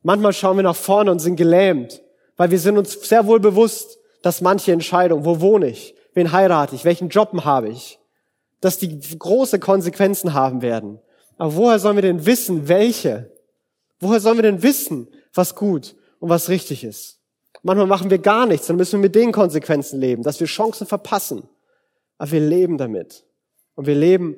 Manchmal 0.02 0.34
schauen 0.34 0.58
wir 0.58 0.64
nach 0.64 0.76
vorne 0.76 1.12
und 1.12 1.20
sind 1.20 1.36
gelähmt, 1.36 2.02
weil 2.38 2.52
wir 2.52 2.60
sind 2.60 2.78
uns 2.78 2.94
sehr 3.08 3.28
wohl 3.28 3.40
bewusst, 3.40 4.00
dass 4.22 4.42
manche 4.42 4.72
Entscheidungen, 4.72 5.26
wo 5.26 5.42
wohne 5.42 5.68
ich, 5.68 5.96
wen 6.14 6.32
heirate 6.32 6.76
ich, 6.76 6.86
welchen 6.86 7.10
Job 7.10 7.32
habe 7.44 7.70
ich, 7.70 8.00
dass 8.62 8.78
die 8.78 9.00
große 9.20 9.60
Konsequenzen 9.60 10.34
haben 10.34 10.62
werden. 10.62 11.00
Aber 11.38 11.56
woher 11.56 11.80
sollen 11.80 11.98
wir 11.98 12.02
denn 12.02 12.26
wissen, 12.26 12.68
welche? 12.68 13.32
Woher 14.00 14.20
sollen 14.20 14.38
wir 14.38 14.44
denn 14.44 14.64
wissen, 14.64 15.08
was 15.34 15.56
gut 15.56 15.96
und 16.20 16.30
was 16.30 16.50
richtig 16.50 16.84
ist? 16.84 17.20
Manchmal 17.64 17.88
machen 17.88 18.10
wir 18.10 18.20
gar 18.20 18.46
nichts, 18.46 18.68
dann 18.68 18.76
müssen 18.76 19.00
wir 19.00 19.08
mit 19.08 19.16
den 19.16 19.32
Konsequenzen 19.32 20.00
leben, 20.00 20.24
dass 20.24 20.40
wir 20.40 20.48
Chancen 20.48 20.86
verpassen. 20.86 21.50
Aber 22.18 22.32
wir 22.32 22.40
leben 22.40 22.78
damit. 22.78 23.26
Und 23.76 23.88
wir 23.88 23.96
leben 23.96 24.38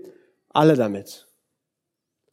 alle 0.49 0.75
damit. 0.75 1.27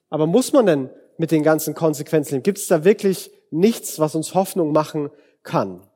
Aber 0.08 0.26
muss 0.26 0.52
man 0.52 0.66
denn 0.66 0.90
mit 1.18 1.30
den 1.30 1.42
ganzen 1.42 1.74
Konsequenzen 1.74 2.34
leben? 2.34 2.42
Gibt 2.42 2.58
es 2.58 2.68
da 2.68 2.84
wirklich 2.84 3.30
nichts, 3.50 3.98
was 3.98 4.14
uns 4.14 4.34
Hoffnung 4.34 4.72
machen 4.72 5.10
kann? 5.42 5.86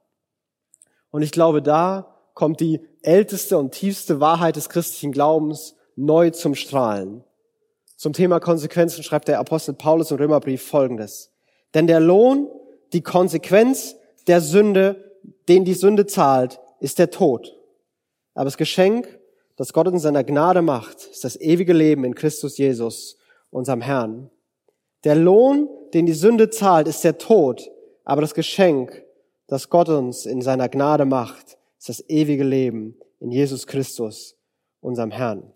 Und 1.10 1.22
ich 1.22 1.32
glaube, 1.32 1.62
da 1.62 2.14
kommt 2.34 2.60
die 2.60 2.80
älteste 3.02 3.56
und 3.56 3.72
tiefste 3.72 4.20
Wahrheit 4.20 4.56
des 4.56 4.68
christlichen 4.68 5.12
Glaubens 5.12 5.74
neu 5.96 6.30
zum 6.30 6.54
Strahlen. 6.54 7.24
Zum 7.98 8.12
Thema 8.12 8.38
Konsequenzen 8.38 9.02
schreibt 9.02 9.26
der 9.26 9.40
Apostel 9.40 9.74
Paulus 9.74 10.12
im 10.12 10.18
Römerbrief 10.18 10.62
Folgendes. 10.62 11.32
Denn 11.74 11.88
der 11.88 11.98
Lohn, 11.98 12.48
die 12.92 13.02
Konsequenz 13.02 13.96
der 14.28 14.40
Sünde, 14.40 15.18
den 15.48 15.64
die 15.64 15.74
Sünde 15.74 16.06
zahlt, 16.06 16.60
ist 16.78 17.00
der 17.00 17.10
Tod. 17.10 17.58
Aber 18.34 18.44
das 18.44 18.56
Geschenk, 18.56 19.18
das 19.56 19.72
Gott 19.72 19.88
in 19.88 19.98
seiner 19.98 20.22
Gnade 20.22 20.62
macht, 20.62 21.08
ist 21.10 21.24
das 21.24 21.34
ewige 21.40 21.72
Leben 21.72 22.04
in 22.04 22.14
Christus 22.14 22.56
Jesus, 22.56 23.18
unserem 23.50 23.80
Herrn. 23.80 24.30
Der 25.02 25.16
Lohn, 25.16 25.68
den 25.92 26.06
die 26.06 26.12
Sünde 26.12 26.50
zahlt, 26.50 26.86
ist 26.86 27.02
der 27.02 27.18
Tod. 27.18 27.68
Aber 28.04 28.20
das 28.20 28.34
Geschenk, 28.34 29.04
das 29.48 29.70
Gott 29.70 29.88
uns 29.88 30.24
in 30.24 30.40
seiner 30.40 30.68
Gnade 30.68 31.04
macht, 31.04 31.58
ist 31.80 31.88
das 31.88 32.08
ewige 32.08 32.44
Leben 32.44 32.96
in 33.18 33.32
Jesus 33.32 33.66
Christus, 33.66 34.36
unserem 34.80 35.10
Herrn. 35.10 35.52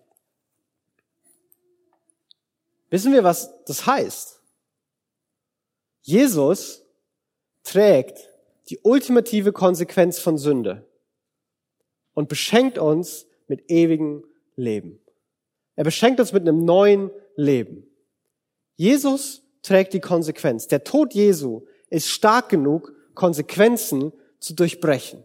Wissen 2.93 3.11
wir, 3.11 3.23
was 3.23 3.51
das 3.65 3.87
heißt? 3.87 4.39
Jesus 6.03 6.85
trägt 7.63 8.29
die 8.69 8.77
ultimative 8.83 9.51
Konsequenz 9.51 10.19
von 10.19 10.37
Sünde 10.37 10.85
und 12.13 12.29
beschenkt 12.29 12.77
uns 12.77 13.25
mit 13.47 13.71
ewigem 13.71 14.23
Leben. 14.55 14.99
Er 15.75 15.85
beschenkt 15.85 16.19
uns 16.19 16.33
mit 16.33 16.47
einem 16.47 16.65
neuen 16.65 17.09
Leben. 17.35 17.87
Jesus 18.75 19.41
trägt 19.63 19.93
die 19.93 19.99
Konsequenz. 19.99 20.67
Der 20.67 20.83
Tod 20.83 21.15
Jesu 21.15 21.63
ist 21.89 22.09
stark 22.09 22.49
genug, 22.49 22.93
Konsequenzen 23.15 24.13
zu 24.39 24.53
durchbrechen. 24.53 25.23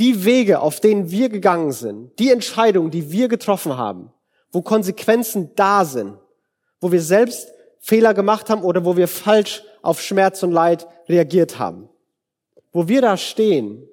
Die 0.00 0.24
Wege, 0.24 0.58
auf 0.58 0.80
denen 0.80 1.12
wir 1.12 1.28
gegangen 1.28 1.70
sind, 1.70 2.18
die 2.18 2.32
Entscheidungen, 2.32 2.90
die 2.90 3.12
wir 3.12 3.28
getroffen 3.28 3.76
haben, 3.76 4.12
wo 4.50 4.62
Konsequenzen 4.62 5.54
da 5.54 5.84
sind, 5.84 6.18
wo 6.80 6.92
wir 6.92 7.00
selbst 7.00 7.48
Fehler 7.78 8.14
gemacht 8.14 8.50
haben 8.50 8.62
oder 8.62 8.84
wo 8.84 8.96
wir 8.96 9.08
falsch 9.08 9.62
auf 9.82 10.00
Schmerz 10.00 10.42
und 10.42 10.52
Leid 10.52 10.86
reagiert 11.08 11.58
haben. 11.58 11.88
Wo 12.72 12.88
wir 12.88 13.00
da 13.00 13.16
stehen, 13.16 13.88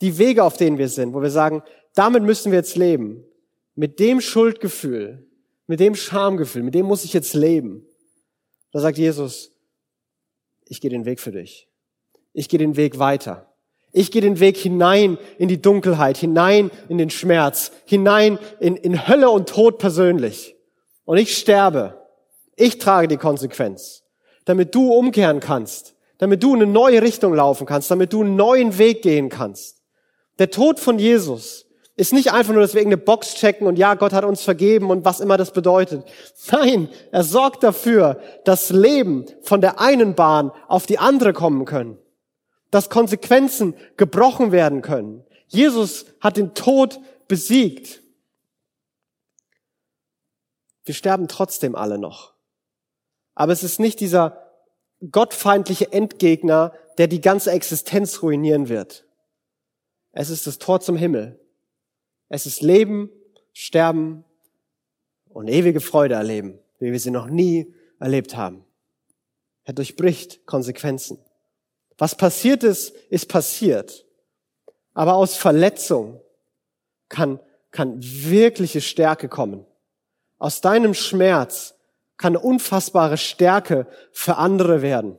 die 0.00 0.18
Wege, 0.18 0.42
auf 0.42 0.56
denen 0.56 0.78
wir 0.78 0.88
sind, 0.88 1.14
wo 1.14 1.22
wir 1.22 1.30
sagen, 1.30 1.62
damit 1.94 2.22
müssen 2.22 2.52
wir 2.52 2.58
jetzt 2.58 2.76
leben. 2.76 3.24
Mit 3.74 3.98
dem 3.98 4.20
Schuldgefühl, 4.20 5.26
mit 5.66 5.80
dem 5.80 5.94
Schamgefühl, 5.94 6.62
mit 6.62 6.74
dem 6.74 6.86
muss 6.86 7.04
ich 7.04 7.12
jetzt 7.12 7.34
leben. 7.34 7.86
Da 8.72 8.80
sagt 8.80 8.98
Jesus, 8.98 9.52
ich 10.66 10.80
gehe 10.80 10.90
den 10.90 11.04
Weg 11.04 11.20
für 11.20 11.32
dich. 11.32 11.68
Ich 12.32 12.48
gehe 12.48 12.58
den 12.58 12.76
Weg 12.76 12.98
weiter. 12.98 13.54
Ich 13.92 14.10
gehe 14.10 14.22
den 14.22 14.40
Weg 14.40 14.56
hinein 14.56 15.18
in 15.38 15.48
die 15.48 15.62
Dunkelheit, 15.62 16.16
hinein 16.16 16.70
in 16.88 16.98
den 16.98 17.10
Schmerz, 17.10 17.70
hinein 17.84 18.38
in, 18.58 18.74
in 18.76 19.06
Hölle 19.06 19.30
und 19.30 19.48
Tod 19.48 19.78
persönlich. 19.78 20.56
Und 21.04 21.18
ich 21.18 21.36
sterbe. 21.36 22.03
Ich 22.56 22.78
trage 22.78 23.08
die 23.08 23.16
Konsequenz, 23.16 24.02
damit 24.44 24.74
du 24.74 24.92
umkehren 24.92 25.40
kannst, 25.40 25.94
damit 26.18 26.42
du 26.42 26.54
in 26.54 26.62
eine 26.62 26.70
neue 26.70 27.02
Richtung 27.02 27.34
laufen 27.34 27.66
kannst, 27.66 27.90
damit 27.90 28.12
du 28.12 28.22
einen 28.22 28.36
neuen 28.36 28.78
Weg 28.78 29.02
gehen 29.02 29.28
kannst. 29.28 29.82
Der 30.38 30.50
Tod 30.50 30.80
von 30.80 30.98
Jesus 30.98 31.66
ist 31.96 32.12
nicht 32.12 32.32
einfach 32.32 32.52
nur, 32.52 32.62
dass 32.62 32.74
wir 32.74 32.80
irgendeine 32.80 33.02
Box 33.02 33.34
checken 33.34 33.66
und 33.66 33.78
ja, 33.78 33.94
Gott 33.94 34.12
hat 34.12 34.24
uns 34.24 34.42
vergeben 34.42 34.90
und 34.90 35.04
was 35.04 35.20
immer 35.20 35.36
das 35.36 35.52
bedeutet. 35.52 36.04
Nein, 36.50 36.88
er 37.12 37.22
sorgt 37.22 37.62
dafür, 37.62 38.20
dass 38.44 38.70
Leben 38.70 39.26
von 39.42 39.60
der 39.60 39.80
einen 39.80 40.14
Bahn 40.14 40.50
auf 40.66 40.86
die 40.86 40.98
andere 40.98 41.32
kommen 41.32 41.64
können 41.64 41.98
dass 42.74 42.90
Konsequenzen 42.90 43.76
gebrochen 43.96 44.50
werden 44.50 44.82
können. 44.82 45.24
Jesus 45.46 46.06
hat 46.20 46.36
den 46.36 46.54
Tod 46.54 46.98
besiegt. 47.28 48.02
Wir 50.84 50.94
sterben 50.94 51.28
trotzdem 51.28 51.76
alle 51.76 51.98
noch. 51.98 52.33
Aber 53.34 53.52
es 53.52 53.62
ist 53.62 53.80
nicht 53.80 54.00
dieser 54.00 54.50
gottfeindliche 55.10 55.92
Endgegner, 55.92 56.72
der 56.98 57.08
die 57.08 57.20
ganze 57.20 57.50
Existenz 57.50 58.22
ruinieren 58.22 58.68
wird. 58.68 59.04
Es 60.12 60.30
ist 60.30 60.46
das 60.46 60.58
Tor 60.58 60.80
zum 60.80 60.96
Himmel. 60.96 61.40
Es 62.28 62.46
ist 62.46 62.62
Leben, 62.62 63.10
Sterben 63.52 64.24
und 65.28 65.48
ewige 65.48 65.80
Freude 65.80 66.14
erleben, 66.14 66.58
wie 66.78 66.92
wir 66.92 67.00
sie 67.00 67.10
noch 67.10 67.26
nie 67.26 67.74
erlebt 67.98 68.36
haben. 68.36 68.64
Er 69.64 69.74
durchbricht 69.74 70.46
Konsequenzen. 70.46 71.18
Was 71.98 72.16
passiert 72.16 72.62
ist, 72.62 72.90
ist 73.08 73.28
passiert. 73.28 74.04
Aber 74.92 75.14
aus 75.14 75.36
Verletzung 75.36 76.20
kann, 77.08 77.40
kann 77.70 77.98
wirkliche 78.00 78.80
Stärke 78.80 79.28
kommen. 79.28 79.64
Aus 80.38 80.60
deinem 80.60 80.94
Schmerz 80.94 81.73
kann 82.16 82.36
eine 82.36 82.44
unfassbare 82.44 83.16
Stärke 83.16 83.86
für 84.12 84.36
andere 84.36 84.82
werden 84.82 85.18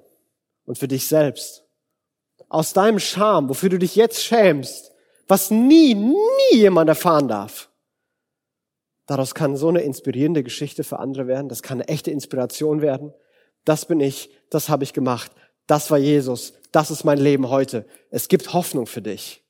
und 0.65 0.77
für 0.77 0.87
dich 0.87 1.07
selbst. 1.07 1.63
Aus 2.49 2.73
deinem 2.73 2.99
Scham, 2.99 3.49
wofür 3.49 3.69
du 3.69 3.79
dich 3.79 3.95
jetzt 3.95 4.23
schämst, 4.23 4.91
was 5.27 5.51
nie, 5.51 5.93
nie 5.95 6.15
jemand 6.51 6.89
erfahren 6.89 7.27
darf. 7.27 7.69
Daraus 9.07 9.35
kann 9.35 9.55
so 9.55 9.69
eine 9.69 9.81
inspirierende 9.81 10.43
Geschichte 10.43 10.83
für 10.83 10.99
andere 10.99 11.27
werden. 11.27 11.49
Das 11.49 11.61
kann 11.61 11.79
eine 11.79 11.87
echte 11.87 12.11
Inspiration 12.11 12.81
werden. 12.81 13.13
Das 13.63 13.85
bin 13.85 13.99
ich, 13.99 14.29
das 14.49 14.69
habe 14.69 14.83
ich 14.83 14.93
gemacht. 14.93 15.31
Das 15.67 15.91
war 15.91 15.97
Jesus. 15.97 16.53
Das 16.71 16.91
ist 16.91 17.03
mein 17.03 17.17
Leben 17.17 17.49
heute. 17.49 17.85
Es 18.09 18.27
gibt 18.27 18.53
Hoffnung 18.53 18.87
für 18.87 19.01
dich. 19.01 19.43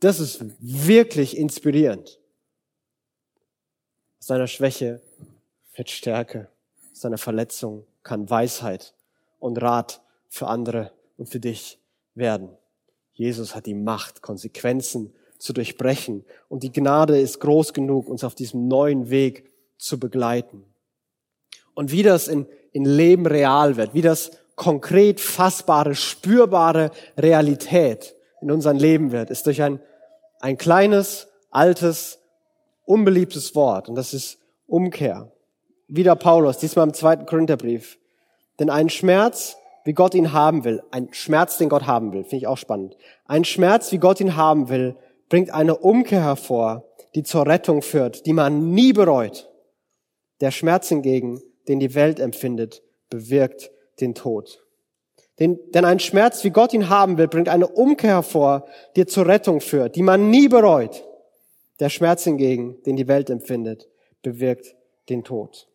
Das 0.00 0.20
ist 0.20 0.44
wirklich 0.58 1.36
inspirierend. 1.36 2.20
Aus 4.20 4.26
deiner 4.26 4.46
Schwäche 4.46 5.02
wird 5.74 5.90
Stärke. 5.90 6.48
Aus 6.98 7.02
deiner 7.02 7.16
Verletzung 7.16 7.86
kann 8.02 8.28
Weisheit 8.28 8.92
und 9.38 9.62
Rat 9.62 10.02
für 10.28 10.48
andere 10.48 10.90
und 11.16 11.28
für 11.28 11.38
dich 11.38 11.78
werden. 12.16 12.48
Jesus 13.12 13.54
hat 13.54 13.66
die 13.66 13.74
Macht, 13.74 14.20
Konsequenzen 14.20 15.14
zu 15.38 15.52
durchbrechen. 15.52 16.24
Und 16.48 16.64
die 16.64 16.72
Gnade 16.72 17.20
ist 17.20 17.38
groß 17.38 17.72
genug, 17.72 18.08
uns 18.08 18.24
auf 18.24 18.34
diesem 18.34 18.66
neuen 18.66 19.10
Weg 19.10 19.48
zu 19.76 20.00
begleiten. 20.00 20.64
Und 21.72 21.92
wie 21.92 22.02
das 22.02 22.26
in, 22.26 22.46
in 22.72 22.84
Leben 22.84 23.26
real 23.26 23.76
wird, 23.76 23.94
wie 23.94 24.02
das 24.02 24.32
konkret 24.56 25.20
fassbare, 25.20 25.94
spürbare 25.94 26.90
Realität 27.16 28.16
in 28.40 28.50
unserem 28.50 28.76
Leben 28.76 29.12
wird, 29.12 29.30
ist 29.30 29.46
durch 29.46 29.62
ein, 29.62 29.78
ein 30.40 30.58
kleines, 30.58 31.28
altes, 31.52 32.18
unbeliebtes 32.84 33.54
Wort. 33.54 33.88
Und 33.88 33.94
das 33.94 34.14
ist 34.14 34.38
Umkehr. 34.66 35.30
Wieder 35.88 36.16
Paulus, 36.16 36.58
diesmal 36.58 36.86
im 36.86 36.92
zweiten 36.92 37.24
Korintherbrief. 37.24 37.98
Denn 38.58 38.68
ein 38.68 38.90
Schmerz, 38.90 39.56
wie 39.84 39.94
Gott 39.94 40.14
ihn 40.14 40.34
haben 40.34 40.64
will, 40.64 40.82
ein 40.90 41.08
Schmerz, 41.12 41.56
den 41.56 41.70
Gott 41.70 41.86
haben 41.86 42.12
will, 42.12 42.24
finde 42.24 42.36
ich 42.36 42.46
auch 42.46 42.58
spannend. 42.58 42.98
Ein 43.24 43.44
Schmerz, 43.44 43.90
wie 43.90 43.98
Gott 43.98 44.20
ihn 44.20 44.36
haben 44.36 44.68
will, 44.68 44.96
bringt 45.30 45.50
eine 45.50 45.76
Umkehr 45.76 46.22
hervor, 46.22 46.84
die 47.14 47.22
zur 47.22 47.46
Rettung 47.46 47.80
führt, 47.80 48.26
die 48.26 48.34
man 48.34 48.72
nie 48.72 48.92
bereut. 48.92 49.48
Der 50.42 50.50
Schmerz 50.50 50.88
hingegen, 50.88 51.40
den 51.68 51.80
die 51.80 51.94
Welt 51.94 52.20
empfindet, 52.20 52.82
bewirkt 53.08 53.70
den 54.00 54.14
Tod. 54.14 54.62
Denn, 55.38 55.58
denn 55.72 55.86
ein 55.86 56.00
Schmerz, 56.00 56.44
wie 56.44 56.50
Gott 56.50 56.74
ihn 56.74 56.90
haben 56.90 57.16
will, 57.16 57.28
bringt 57.28 57.48
eine 57.48 57.66
Umkehr 57.66 58.10
hervor, 58.10 58.66
die 58.94 59.06
zur 59.06 59.26
Rettung 59.26 59.62
führt, 59.62 59.96
die 59.96 60.02
man 60.02 60.30
nie 60.30 60.48
bereut. 60.48 61.04
Der 61.80 61.88
Schmerz 61.88 62.24
hingegen, 62.24 62.82
den 62.84 62.96
die 62.96 63.08
Welt 63.08 63.30
empfindet, 63.30 63.88
bewirkt 64.22 64.74
den 65.08 65.24
Tod. 65.24 65.67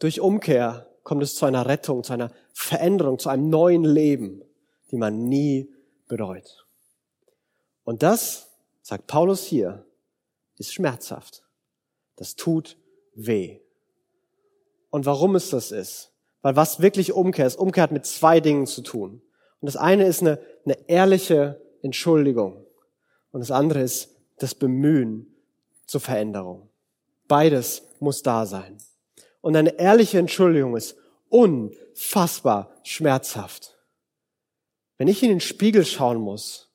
Durch 0.00 0.20
Umkehr 0.20 0.88
kommt 1.04 1.22
es 1.22 1.36
zu 1.36 1.46
einer 1.46 1.66
Rettung, 1.66 2.02
zu 2.02 2.12
einer 2.12 2.32
Veränderung, 2.52 3.18
zu 3.18 3.28
einem 3.28 3.48
neuen 3.48 3.84
Leben, 3.84 4.42
die 4.90 4.96
man 4.96 5.28
nie 5.28 5.72
bereut. 6.08 6.66
Und 7.84 8.02
das, 8.02 8.50
sagt 8.82 9.06
Paulus 9.06 9.44
hier, 9.44 9.84
ist 10.56 10.74
schmerzhaft. 10.74 11.44
Das 12.16 12.34
tut 12.34 12.76
weh. 13.14 13.60
Und 14.90 15.06
warum 15.06 15.36
es 15.36 15.50
das 15.50 15.70
ist, 15.70 16.12
weil 16.42 16.56
was 16.56 16.80
wirklich 16.80 17.12
Umkehr 17.12 17.46
ist, 17.46 17.58
Umkehr 17.58 17.82
hat 17.82 17.92
mit 17.92 18.06
zwei 18.06 18.40
Dingen 18.40 18.66
zu 18.66 18.82
tun. 18.82 19.22
Und 19.60 19.66
das 19.66 19.76
eine 19.76 20.06
ist 20.06 20.22
eine, 20.22 20.38
eine 20.64 20.88
ehrliche 20.88 21.60
Entschuldigung. 21.82 22.64
Und 23.32 23.40
das 23.40 23.50
andere 23.50 23.82
ist 23.82 24.16
das 24.38 24.54
Bemühen 24.54 25.34
zur 25.86 26.00
Veränderung. 26.00 26.70
Beides 27.28 27.82
muss 28.00 28.22
da 28.22 28.46
sein. 28.46 28.78
Und 29.40 29.56
eine 29.56 29.78
ehrliche 29.78 30.18
Entschuldigung 30.18 30.76
ist 30.76 30.96
unfassbar 31.28 32.74
schmerzhaft. 32.82 33.78
Wenn 34.98 35.08
ich 35.08 35.22
in 35.22 35.30
den 35.30 35.40
Spiegel 35.40 35.84
schauen 35.84 36.18
muss 36.18 36.70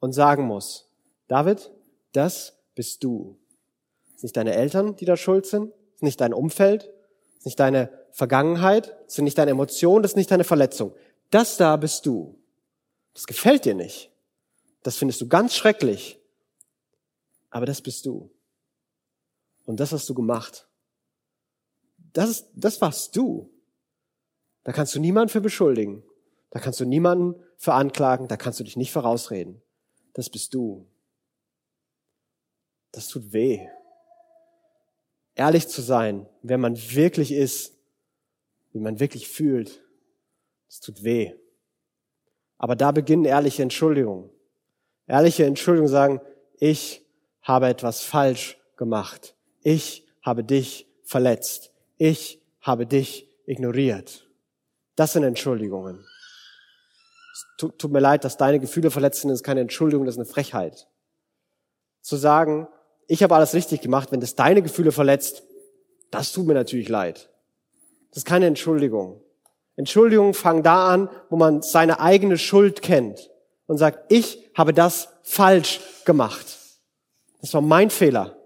und 0.00 0.12
sagen 0.12 0.44
muss, 0.44 0.90
David, 1.28 1.70
das 2.12 2.58
bist 2.74 3.02
du. 3.04 3.38
Das 4.12 4.20
sind 4.20 4.24
nicht 4.24 4.36
deine 4.36 4.54
Eltern, 4.54 4.96
die 4.96 5.06
da 5.06 5.16
schuld 5.16 5.46
sind, 5.46 5.70
das 5.70 5.96
ist 5.96 6.02
nicht 6.02 6.20
dein 6.20 6.34
Umfeld, 6.34 6.82
das 6.82 7.38
ist 7.38 7.46
nicht 7.46 7.60
deine 7.60 7.90
Vergangenheit, 8.12 8.96
das 9.06 9.14
sind 9.14 9.24
nicht 9.24 9.38
deine 9.38 9.52
Emotionen, 9.52 10.02
das 10.02 10.12
ist 10.12 10.16
nicht 10.16 10.30
deine 10.30 10.44
Verletzung. 10.44 10.92
Das 11.30 11.56
da 11.56 11.76
bist 11.76 12.04
du. 12.04 12.38
Das 13.14 13.26
gefällt 13.26 13.64
dir 13.64 13.74
nicht. 13.74 14.10
Das 14.82 14.96
findest 14.96 15.20
du 15.20 15.28
ganz 15.28 15.54
schrecklich. 15.54 16.20
Aber 17.50 17.66
das 17.66 17.80
bist 17.80 18.06
du. 18.06 18.30
Und 19.64 19.80
das 19.80 19.92
hast 19.92 20.08
du 20.08 20.14
gemacht. 20.14 20.68
Das, 22.12 22.30
ist, 22.30 22.48
das 22.54 22.80
warst 22.80 23.16
du. 23.16 23.50
Da 24.64 24.72
kannst 24.72 24.94
du 24.94 25.00
niemanden 25.00 25.30
für 25.30 25.40
beschuldigen. 25.40 26.02
Da 26.50 26.60
kannst 26.60 26.80
du 26.80 26.84
niemanden 26.84 27.40
für 27.56 27.74
anklagen. 27.74 28.28
Da 28.28 28.36
kannst 28.36 28.60
du 28.60 28.64
dich 28.64 28.76
nicht 28.76 28.92
vorausreden. 28.92 29.62
Das 30.12 30.28
bist 30.28 30.54
du. 30.54 30.86
Das 32.92 33.08
tut 33.08 33.32
weh. 33.32 33.66
Ehrlich 35.34 35.68
zu 35.68 35.80
sein, 35.80 36.28
wer 36.42 36.58
man 36.58 36.76
wirklich 36.76 37.32
ist, 37.32 37.78
wie 38.72 38.80
man 38.80 39.00
wirklich 39.00 39.28
fühlt. 39.28 39.82
Es 40.68 40.80
tut 40.80 41.02
weh. 41.02 41.34
Aber 42.58 42.76
da 42.76 42.92
beginnen 42.92 43.24
ehrliche 43.24 43.62
Entschuldigungen. 43.62 44.28
Ehrliche 45.06 45.46
Entschuldigungen 45.46 45.90
sagen, 45.90 46.20
ich 46.58 47.06
habe 47.42 47.68
etwas 47.68 48.02
falsch 48.02 48.58
gemacht. 48.76 49.34
Ich 49.62 50.06
habe 50.22 50.44
dich 50.44 50.86
verletzt. 51.04 51.69
Ich 52.02 52.40
habe 52.62 52.86
dich 52.86 53.28
ignoriert. 53.44 54.26
Das 54.96 55.12
sind 55.12 55.22
Entschuldigungen. 55.22 56.02
Es 57.30 57.46
tut, 57.58 57.78
tut 57.78 57.92
mir 57.92 58.00
leid, 58.00 58.24
dass 58.24 58.38
deine 58.38 58.58
Gefühle 58.58 58.90
verletzt 58.90 59.20
sind, 59.20 59.28
das 59.28 59.40
ist 59.40 59.44
keine 59.44 59.60
Entschuldigung, 59.60 60.06
das 60.06 60.14
ist 60.14 60.20
eine 60.20 60.24
Frechheit. 60.24 60.88
Zu 62.00 62.16
sagen, 62.16 62.68
ich 63.06 63.22
habe 63.22 63.34
alles 63.34 63.52
richtig 63.52 63.82
gemacht, 63.82 64.12
wenn 64.12 64.20
das 64.20 64.34
deine 64.34 64.62
Gefühle 64.62 64.92
verletzt, 64.92 65.42
das 66.10 66.32
tut 66.32 66.46
mir 66.46 66.54
natürlich 66.54 66.88
leid. 66.88 67.28
Das 68.08 68.18
ist 68.18 68.26
keine 68.26 68.46
Entschuldigung. 68.46 69.20
Entschuldigungen 69.76 70.32
fangen 70.32 70.62
da 70.62 70.88
an, 70.88 71.10
wo 71.28 71.36
man 71.36 71.60
seine 71.60 72.00
eigene 72.00 72.38
Schuld 72.38 72.80
kennt 72.80 73.30
und 73.66 73.76
sagt, 73.76 74.10
ich 74.10 74.50
habe 74.54 74.72
das 74.72 75.10
falsch 75.22 75.80
gemacht. 76.06 76.46
Das 77.42 77.52
war 77.52 77.60
mein 77.60 77.90
Fehler. 77.90 78.38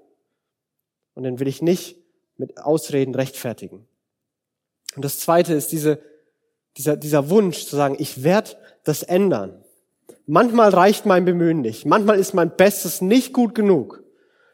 Und 1.14 1.22
den 1.22 1.38
will 1.38 1.46
ich 1.46 1.62
nicht 1.62 2.03
mit 2.36 2.58
Ausreden 2.58 3.14
rechtfertigen. 3.14 3.86
Und 4.96 5.04
das 5.04 5.18
zweite 5.18 5.54
ist 5.54 5.72
diese, 5.72 6.00
dieser, 6.76 6.96
dieser 6.96 7.30
Wunsch 7.30 7.66
zu 7.66 7.76
sagen, 7.76 7.96
ich 7.98 8.22
werde 8.22 8.50
das 8.84 9.02
ändern. 9.02 9.64
Manchmal 10.26 10.70
reicht 10.70 11.06
mein 11.06 11.24
Bemühen 11.24 11.60
nicht. 11.60 11.84
Manchmal 11.84 12.18
ist 12.18 12.34
mein 12.34 12.56
Bestes 12.56 13.00
nicht 13.00 13.32
gut 13.32 13.54
genug. 13.54 14.02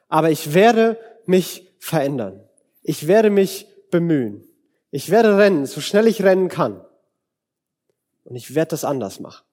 Aber 0.08 0.30
ich 0.30 0.54
werde 0.54 0.98
mich 1.26 1.72
verändern. 1.78 2.40
Ich 2.82 3.06
werde 3.06 3.30
mich 3.30 3.66
bemühen. 3.90 4.44
Ich 4.90 5.10
werde 5.10 5.38
rennen, 5.38 5.66
so 5.66 5.80
schnell 5.80 6.06
ich 6.06 6.22
rennen 6.22 6.48
kann. 6.48 6.84
Und 8.24 8.36
ich 8.36 8.54
werde 8.54 8.70
das 8.70 8.84
anders 8.84 9.20
machen. 9.20 9.44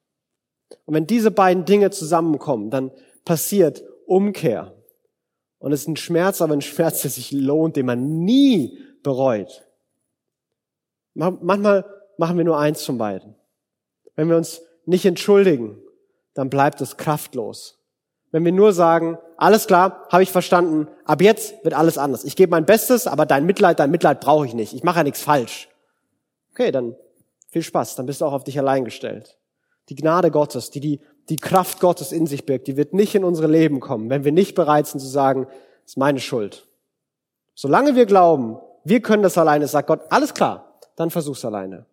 Und 0.85 0.95
wenn 0.95 1.07
diese 1.07 1.31
beiden 1.31 1.65
Dinge 1.65 1.91
zusammenkommen, 1.91 2.69
dann 2.69 2.91
passiert 3.25 3.83
Umkehr. 4.05 4.73
Und 5.59 5.71
es 5.71 5.81
ist 5.81 5.87
ein 5.87 5.97
Schmerz, 5.97 6.41
aber 6.41 6.53
ein 6.53 6.61
Schmerz, 6.61 7.01
der 7.01 7.11
sich 7.11 7.31
lohnt, 7.31 7.75
den 7.75 7.85
man 7.85 8.19
nie 8.19 8.79
bereut. 9.03 9.63
Manchmal 11.13 11.85
machen 12.17 12.37
wir 12.37 12.45
nur 12.45 12.59
eins 12.59 12.83
von 12.83 12.97
beiden. 12.97 13.35
Wenn 14.15 14.29
wir 14.29 14.37
uns 14.37 14.61
nicht 14.85 15.05
entschuldigen, 15.05 15.81
dann 16.33 16.49
bleibt 16.49 16.81
es 16.81 16.97
kraftlos. 16.97 17.79
Wenn 18.31 18.45
wir 18.45 18.51
nur 18.51 18.73
sagen, 18.73 19.17
alles 19.37 19.67
klar, 19.67 20.05
habe 20.09 20.23
ich 20.23 20.31
verstanden, 20.31 20.87
ab 21.05 21.21
jetzt 21.21 21.63
wird 21.63 21.73
alles 21.73 21.97
anders. 21.97 22.23
Ich 22.23 22.35
gebe 22.35 22.51
mein 22.51 22.65
Bestes, 22.65 23.07
aber 23.07 23.25
dein 23.25 23.45
Mitleid, 23.45 23.79
dein 23.79 23.91
Mitleid 23.91 24.19
brauche 24.19 24.45
ich 24.45 24.53
nicht. 24.53 24.73
Ich 24.73 24.83
mache 24.83 24.97
ja 24.97 25.03
nichts 25.03 25.21
falsch. 25.21 25.69
Okay, 26.51 26.71
dann 26.71 26.95
viel 27.49 27.63
Spaß, 27.63 27.95
dann 27.95 28.05
bist 28.05 28.21
du 28.21 28.25
auch 28.25 28.33
auf 28.33 28.43
dich 28.43 28.59
allein 28.59 28.85
gestellt. 28.85 29.37
Die 29.89 29.95
Gnade 29.95 30.31
Gottes, 30.31 30.69
die 30.69 30.79
die, 30.79 31.01
die 31.29 31.35
Kraft 31.35 31.79
Gottes 31.79 32.11
in 32.11 32.25
sich 32.25 32.45
birgt, 32.45 32.67
die 32.67 32.77
wird 32.77 32.93
nicht 32.93 33.15
in 33.15 33.23
unsere 33.23 33.47
Leben 33.47 33.79
kommen, 33.79 34.09
wenn 34.09 34.23
wir 34.23 34.31
nicht 34.31 34.55
bereit 34.55 34.87
sind 34.87 34.99
zu 34.99 35.07
sagen, 35.07 35.45
das 35.45 35.91
ist 35.91 35.97
meine 35.97 36.19
Schuld. 36.19 36.67
Solange 37.53 37.95
wir 37.95 38.05
glauben, 38.05 38.59
wir 38.83 39.01
können 39.01 39.23
das 39.23 39.37
alleine, 39.37 39.67
sagt 39.67 39.87
Gott, 39.87 40.01
alles 40.09 40.33
klar, 40.33 40.79
dann 40.95 41.09
versuch's 41.09 41.43
alleine. 41.43 41.85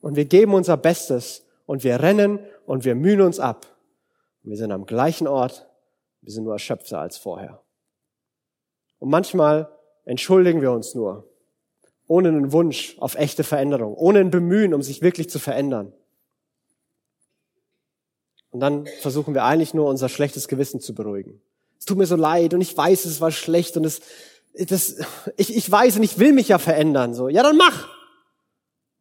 Und 0.00 0.16
wir 0.16 0.24
geben 0.24 0.54
unser 0.54 0.76
Bestes 0.76 1.44
und 1.66 1.84
wir 1.84 2.00
rennen 2.00 2.38
und 2.66 2.84
wir 2.84 2.94
mühen 2.94 3.20
uns 3.20 3.38
ab. 3.38 3.66
Und 4.42 4.50
wir 4.50 4.56
sind 4.56 4.72
am 4.72 4.86
gleichen 4.86 5.26
Ort, 5.26 5.68
wir 6.22 6.32
sind 6.32 6.44
nur 6.44 6.54
erschöpfter 6.54 7.00
als 7.00 7.16
vorher. 7.16 7.60
Und 8.98 9.10
manchmal 9.10 9.68
entschuldigen 10.04 10.62
wir 10.62 10.72
uns 10.72 10.94
nur, 10.94 11.28
ohne 12.06 12.28
einen 12.28 12.52
Wunsch 12.52 12.96
auf 12.98 13.16
echte 13.16 13.44
Veränderung, 13.44 13.94
ohne 13.94 14.20
ein 14.20 14.30
Bemühen, 14.30 14.74
um 14.74 14.82
sich 14.82 15.02
wirklich 15.02 15.28
zu 15.28 15.38
verändern. 15.38 15.92
Und 18.56 18.60
dann 18.60 18.86
versuchen 19.02 19.34
wir 19.34 19.44
eigentlich 19.44 19.74
nur 19.74 19.86
unser 19.86 20.08
schlechtes 20.08 20.48
Gewissen 20.48 20.80
zu 20.80 20.94
beruhigen. 20.94 21.42
Es 21.78 21.84
tut 21.84 21.98
mir 21.98 22.06
so 22.06 22.16
leid 22.16 22.54
und 22.54 22.62
ich 22.62 22.74
weiß, 22.74 23.04
es 23.04 23.20
war 23.20 23.30
schlecht 23.30 23.76
und 23.76 23.84
es, 23.84 24.00
das, 24.54 24.96
ich, 25.36 25.54
ich 25.54 25.70
weiß 25.70 25.96
und 25.96 26.02
ich 26.02 26.18
will 26.18 26.32
mich 26.32 26.48
ja 26.48 26.56
verändern. 26.56 27.12
So, 27.12 27.28
ja, 27.28 27.42
dann 27.42 27.58
mach. 27.58 27.86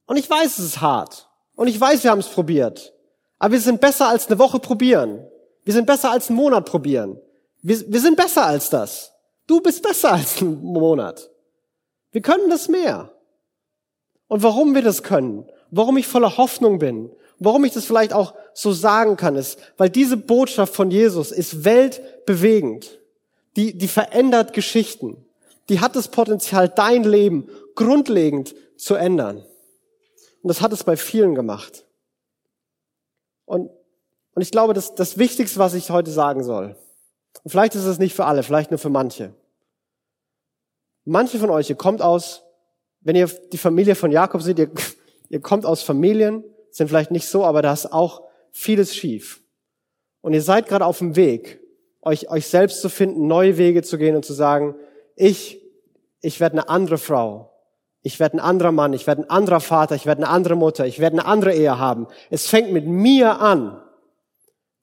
Und 0.08 0.18
ich 0.18 0.30
weiß, 0.30 0.60
es 0.60 0.66
ist 0.66 0.82
hart. 0.82 1.30
Und 1.56 1.70
ich 1.70 1.80
weiß, 1.80 2.04
wir 2.04 2.12
haben 2.12 2.20
es 2.20 2.28
probiert. 2.28 2.94
Aber 3.40 3.54
wir 3.54 3.62
sind 3.62 3.80
besser 3.80 4.10
als 4.10 4.28
eine 4.28 4.40
Woche 4.40 4.60
probieren. 4.60 5.26
Wir 5.64 5.74
sind 5.74 5.88
besser 5.88 6.12
als 6.12 6.28
einen 6.28 6.36
Monat 6.36 6.66
probieren. 6.66 7.18
Wir, 7.62 7.80
wir 7.90 8.02
sind 8.02 8.18
besser 8.18 8.46
als 8.46 8.70
das. 8.70 9.14
Du 9.48 9.62
bist 9.62 9.82
besser 9.82 10.12
als 10.12 10.42
einen 10.42 10.62
Monat. 10.62 11.30
Wir 12.12 12.22
können 12.22 12.50
das 12.50 12.68
mehr. 12.68 13.10
Und 14.28 14.44
warum 14.44 14.76
wir 14.76 14.82
das 14.82 15.02
können, 15.02 15.50
warum 15.72 15.96
ich 15.96 16.08
voller 16.08 16.36
Hoffnung 16.36 16.78
bin, 16.78 17.10
warum 17.40 17.64
ich 17.64 17.72
das 17.72 17.86
vielleicht 17.86 18.12
auch 18.12 18.34
so 18.56 18.72
sagen 18.72 19.18
kann, 19.18 19.36
ist, 19.36 19.60
weil 19.78 19.90
diese 19.90 20.16
Botschaft 20.16 20.74
von 20.74 20.90
Jesus 20.90 21.32
ist 21.32 21.66
weltbewegend. 21.66 23.00
Die, 23.58 23.78
die 23.78 23.88
verändert 23.88 24.54
Geschichten. 24.54 25.26
Die 25.70 25.82
hat 25.82 25.96
das 25.96 26.08
Potenzial, 26.08 26.70
dein 26.70 27.04
Leben 27.04 27.50
grundlegend 27.76 28.56
zu 28.78 28.96
ändern. 28.96 29.38
Und 30.42 30.48
das 30.48 30.62
hat 30.62 30.74
es 30.74 30.84
bei 30.84 30.96
vielen 30.98 31.36
gemacht. 31.36 31.86
Und, 33.46 33.70
und 34.34 34.42
ich 34.42 34.52
glaube, 34.52 34.74
das, 34.74 34.96
das 34.96 35.18
Wichtigste, 35.18 35.60
was 35.60 35.74
ich 35.74 35.90
heute 35.90 36.12
sagen 36.12 36.44
soll, 36.44 36.76
und 37.44 37.52
vielleicht 37.52 37.76
ist 37.76 37.86
es 37.86 38.00
nicht 38.00 38.16
für 38.16 38.26
alle, 38.26 38.44
vielleicht 38.44 38.72
nur 38.72 38.78
für 38.78 38.90
manche. 38.90 39.34
Manche 41.04 41.40
von 41.40 41.50
euch, 41.50 41.70
ihr 41.70 41.76
kommt 41.76 42.02
aus, 42.02 42.44
wenn 43.02 43.16
ihr 43.16 43.28
die 43.28 43.58
Familie 43.58 43.96
von 43.96 44.12
Jakob 44.12 44.42
seht, 44.42 44.60
ihr, 44.60 44.72
ihr 45.30 45.42
kommt 45.42 45.66
aus 45.66 45.84
Familien, 45.84 46.44
sind 46.72 46.88
vielleicht 46.88 47.12
nicht 47.12 47.28
so, 47.28 47.44
aber 47.44 47.62
da 47.62 47.74
ist 47.74 47.92
auch 47.92 48.26
vieles 48.56 48.96
schief. 48.96 49.42
Und 50.22 50.34
ihr 50.34 50.42
seid 50.42 50.68
gerade 50.68 50.86
auf 50.86 51.00
dem 51.00 51.16
Weg, 51.16 51.60
euch, 52.02 52.30
euch 52.30 52.48
selbst 52.48 52.82
zu 52.82 52.90
finden, 52.90 53.28
neue 53.28 53.58
Wege 53.58 53.84
zu 53.84 53.98
gehen 53.98 54.16
und 54.16 54.26
zu 54.26 54.34
sagen, 54.34 54.76
ich, 55.16 55.62
ich 56.22 56.40
werde 56.40 56.54
eine 56.54 56.70
andere 56.70 56.98
Frau. 56.98 57.52
Ich 58.02 58.20
werde 58.20 58.38
ein 58.38 58.40
anderer 58.40 58.72
Mann, 58.72 58.94
ich 58.94 59.08
werde 59.08 59.24
ein 59.24 59.30
anderer 59.30 59.60
Vater, 59.60 59.96
ich 59.96 60.06
werde 60.06 60.24
eine 60.24 60.32
andere 60.32 60.56
Mutter, 60.56 60.86
ich 60.86 61.00
werde 61.00 61.20
eine 61.20 61.26
andere 61.26 61.54
Ehe 61.54 61.78
haben. 61.80 62.08
Es 62.30 62.48
fängt 62.48 62.72
mit 62.72 62.86
mir 62.86 63.42
an. 63.42 63.82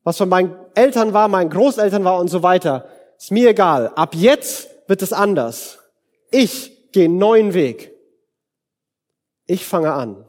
Was 0.03 0.19
von 0.19 0.29
meinen 0.29 0.55
Eltern 0.75 1.13
war, 1.13 1.29
meinen 1.29 1.51
Großeltern 1.51 2.05
war 2.05 2.19
und 2.19 2.29
so 2.29 2.43
weiter, 2.43 2.89
ist 3.17 3.31
mir 3.31 3.51
egal. 3.51 3.89
Ab 3.95 4.15
jetzt 4.15 4.69
wird 4.89 5.03
es 5.03 5.13
anders. 5.13 5.79
Ich 6.31 6.91
gehe 6.93 7.05
einen 7.05 7.19
neuen 7.19 7.55
Weg. 7.55 7.93
Ich 9.47 9.65
fange 9.65 9.93
an, 9.93 10.27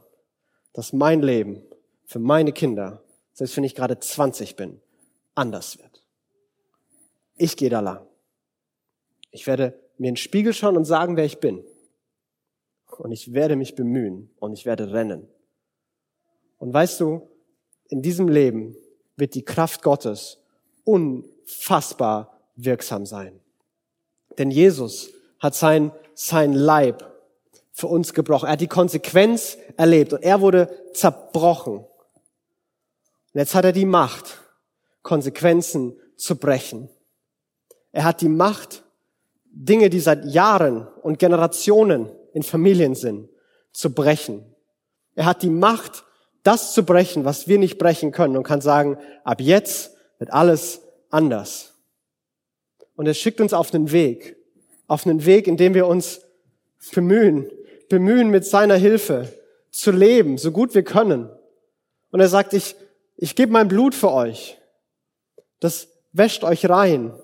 dass 0.72 0.92
mein 0.92 1.20
Leben 1.20 1.62
für 2.06 2.20
meine 2.20 2.52
Kinder, 2.52 3.03
selbst 3.34 3.56
wenn 3.56 3.64
ich 3.64 3.74
gerade 3.74 3.98
20 3.98 4.56
bin, 4.56 4.80
anders 5.34 5.78
wird. 5.78 6.04
Ich 7.36 7.56
gehe 7.56 7.70
da 7.70 7.80
lang. 7.80 8.06
Ich 9.30 9.46
werde 9.46 9.78
mir 9.98 10.08
in 10.08 10.14
den 10.14 10.16
Spiegel 10.16 10.54
schauen 10.54 10.76
und 10.76 10.84
sagen, 10.84 11.16
wer 11.16 11.24
ich 11.24 11.38
bin 11.38 11.64
und 12.98 13.12
ich 13.12 13.32
werde 13.32 13.56
mich 13.56 13.74
bemühen 13.74 14.30
und 14.38 14.52
ich 14.52 14.64
werde 14.64 14.92
rennen. 14.92 15.28
Und 16.58 16.72
weißt 16.72 17.00
du, 17.00 17.28
in 17.88 18.02
diesem 18.02 18.28
Leben 18.28 18.76
wird 19.16 19.34
die 19.34 19.44
Kraft 19.44 19.82
Gottes 19.82 20.38
unfassbar 20.84 22.40
wirksam 22.56 23.06
sein. 23.06 23.40
Denn 24.38 24.50
Jesus 24.50 25.10
hat 25.38 25.54
sein, 25.54 25.92
sein 26.14 26.52
Leib 26.52 27.12
für 27.72 27.88
uns 27.88 28.14
gebrochen. 28.14 28.46
Er 28.46 28.52
hat 28.52 28.60
die 28.60 28.68
Konsequenz 28.68 29.58
erlebt 29.76 30.12
und 30.12 30.22
er 30.22 30.40
wurde 30.40 30.70
zerbrochen. 30.92 31.84
Und 33.34 33.40
jetzt 33.40 33.54
hat 33.54 33.64
er 33.64 33.72
die 33.72 33.84
Macht, 33.84 34.38
Konsequenzen 35.02 35.96
zu 36.16 36.36
brechen. 36.36 36.88
Er 37.90 38.04
hat 38.04 38.20
die 38.20 38.28
Macht, 38.28 38.84
Dinge, 39.44 39.90
die 39.90 40.00
seit 40.00 40.24
Jahren 40.24 40.86
und 41.02 41.18
Generationen 41.18 42.10
in 42.32 42.42
Familien 42.42 42.94
sind, 42.94 43.28
zu 43.72 43.92
brechen. 43.92 44.44
Er 45.14 45.26
hat 45.26 45.42
die 45.42 45.50
Macht, 45.50 46.04
das 46.44 46.74
zu 46.74 46.84
brechen, 46.84 47.24
was 47.24 47.48
wir 47.48 47.58
nicht 47.58 47.78
brechen 47.78 48.12
können 48.12 48.36
und 48.36 48.44
kann 48.44 48.60
sagen, 48.60 48.98
ab 49.24 49.40
jetzt 49.40 49.96
wird 50.18 50.32
alles 50.32 50.82
anders. 51.10 51.74
Und 52.96 53.06
er 53.06 53.14
schickt 53.14 53.40
uns 53.40 53.52
auf 53.52 53.70
den 53.70 53.90
Weg, 53.90 54.36
auf 54.86 55.06
einen 55.06 55.24
Weg, 55.24 55.48
in 55.48 55.56
dem 55.56 55.74
wir 55.74 55.86
uns 55.86 56.20
bemühen, 56.94 57.50
bemühen 57.88 58.30
mit 58.30 58.44
seiner 58.46 58.76
Hilfe 58.76 59.32
zu 59.70 59.90
leben, 59.90 60.38
so 60.38 60.52
gut 60.52 60.74
wir 60.74 60.84
können. 60.84 61.30
Und 62.10 62.20
er 62.20 62.28
sagt, 62.28 62.52
ich, 62.52 62.76
ich 63.16 63.36
gebe 63.36 63.52
mein 63.52 63.68
Blut 63.68 63.94
für 63.94 64.12
euch. 64.12 64.58
Das 65.60 65.88
wäscht 66.12 66.44
euch 66.44 66.68
rein. 66.68 67.14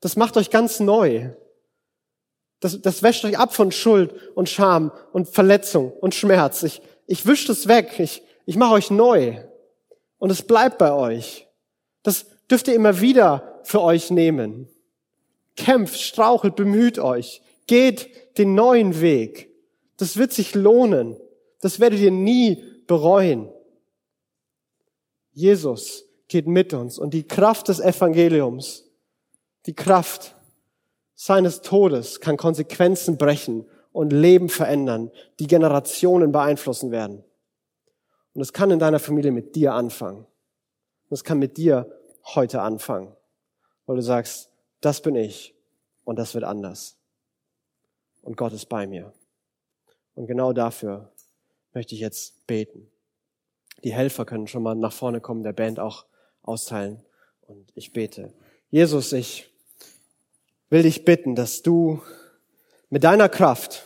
Das 0.00 0.16
macht 0.16 0.36
euch 0.36 0.50
ganz 0.50 0.80
neu. 0.80 1.30
Das, 2.60 2.80
das 2.82 3.02
wäscht 3.02 3.24
euch 3.24 3.38
ab 3.38 3.54
von 3.54 3.72
Schuld 3.72 4.14
und 4.34 4.48
Scham 4.48 4.92
und 5.12 5.28
Verletzung 5.28 5.92
und 5.92 6.14
Schmerz. 6.14 6.62
Ich, 6.62 6.82
ich 7.06 7.26
wische 7.26 7.48
das 7.48 7.68
weg. 7.68 7.98
Ich, 7.98 8.22
ich 8.46 8.56
mache 8.56 8.74
euch 8.74 8.90
neu. 8.90 9.40
Und 10.18 10.30
es 10.30 10.42
bleibt 10.42 10.78
bei 10.78 10.92
euch. 10.92 11.48
Das 12.02 12.26
dürft 12.50 12.68
ihr 12.68 12.74
immer 12.74 13.00
wieder 13.00 13.60
für 13.64 13.80
euch 13.82 14.10
nehmen. 14.10 14.68
Kämpft, 15.56 16.00
strauchelt, 16.00 16.56
bemüht 16.56 16.98
euch. 16.98 17.42
Geht 17.66 18.38
den 18.38 18.54
neuen 18.54 19.00
Weg. 19.00 19.54
Das 19.96 20.16
wird 20.16 20.32
sich 20.32 20.54
lohnen. 20.54 21.16
Das 21.60 21.80
werdet 21.80 22.00
ihr 22.00 22.10
nie 22.10 22.62
bereuen. 22.86 23.48
Jesus 25.38 26.04
geht 26.26 26.48
mit 26.48 26.74
uns 26.74 26.98
und 26.98 27.14
die 27.14 27.22
Kraft 27.22 27.68
des 27.68 27.78
Evangeliums, 27.78 28.90
die 29.66 29.74
Kraft 29.74 30.34
seines 31.14 31.60
Todes 31.60 32.20
kann 32.20 32.36
Konsequenzen 32.36 33.18
brechen 33.18 33.64
und 33.92 34.12
Leben 34.12 34.48
verändern, 34.48 35.12
die 35.38 35.46
Generationen 35.46 36.32
beeinflussen 36.32 36.90
werden. 36.90 37.22
Und 38.34 38.42
es 38.42 38.52
kann 38.52 38.72
in 38.72 38.80
deiner 38.80 38.98
Familie 38.98 39.30
mit 39.30 39.54
dir 39.54 39.74
anfangen. 39.74 40.24
Und 40.24 41.12
es 41.12 41.22
kann 41.22 41.38
mit 41.38 41.56
dir 41.56 41.88
heute 42.34 42.60
anfangen, 42.60 43.14
weil 43.86 43.94
du 43.94 44.02
sagst, 44.02 44.50
das 44.80 45.00
bin 45.00 45.14
ich 45.14 45.54
und 46.04 46.18
das 46.18 46.34
wird 46.34 46.42
anders. 46.42 46.96
Und 48.22 48.36
Gott 48.36 48.52
ist 48.54 48.68
bei 48.68 48.88
mir. 48.88 49.12
Und 50.16 50.26
genau 50.26 50.52
dafür 50.52 51.12
möchte 51.72 51.94
ich 51.94 52.00
jetzt 52.00 52.44
beten. 52.48 52.90
Die 53.84 53.92
Helfer 53.92 54.24
können 54.24 54.46
schon 54.46 54.62
mal 54.62 54.74
nach 54.74 54.92
vorne 54.92 55.20
kommen, 55.20 55.42
der 55.42 55.52
Band 55.52 55.78
auch 55.78 56.04
austeilen. 56.42 57.00
Und 57.42 57.70
ich 57.74 57.92
bete. 57.92 58.32
Jesus, 58.70 59.12
ich 59.12 59.50
will 60.70 60.82
dich 60.82 61.04
bitten, 61.04 61.34
dass 61.34 61.62
du 61.62 62.02
mit 62.90 63.04
deiner 63.04 63.28
Kraft, 63.28 63.84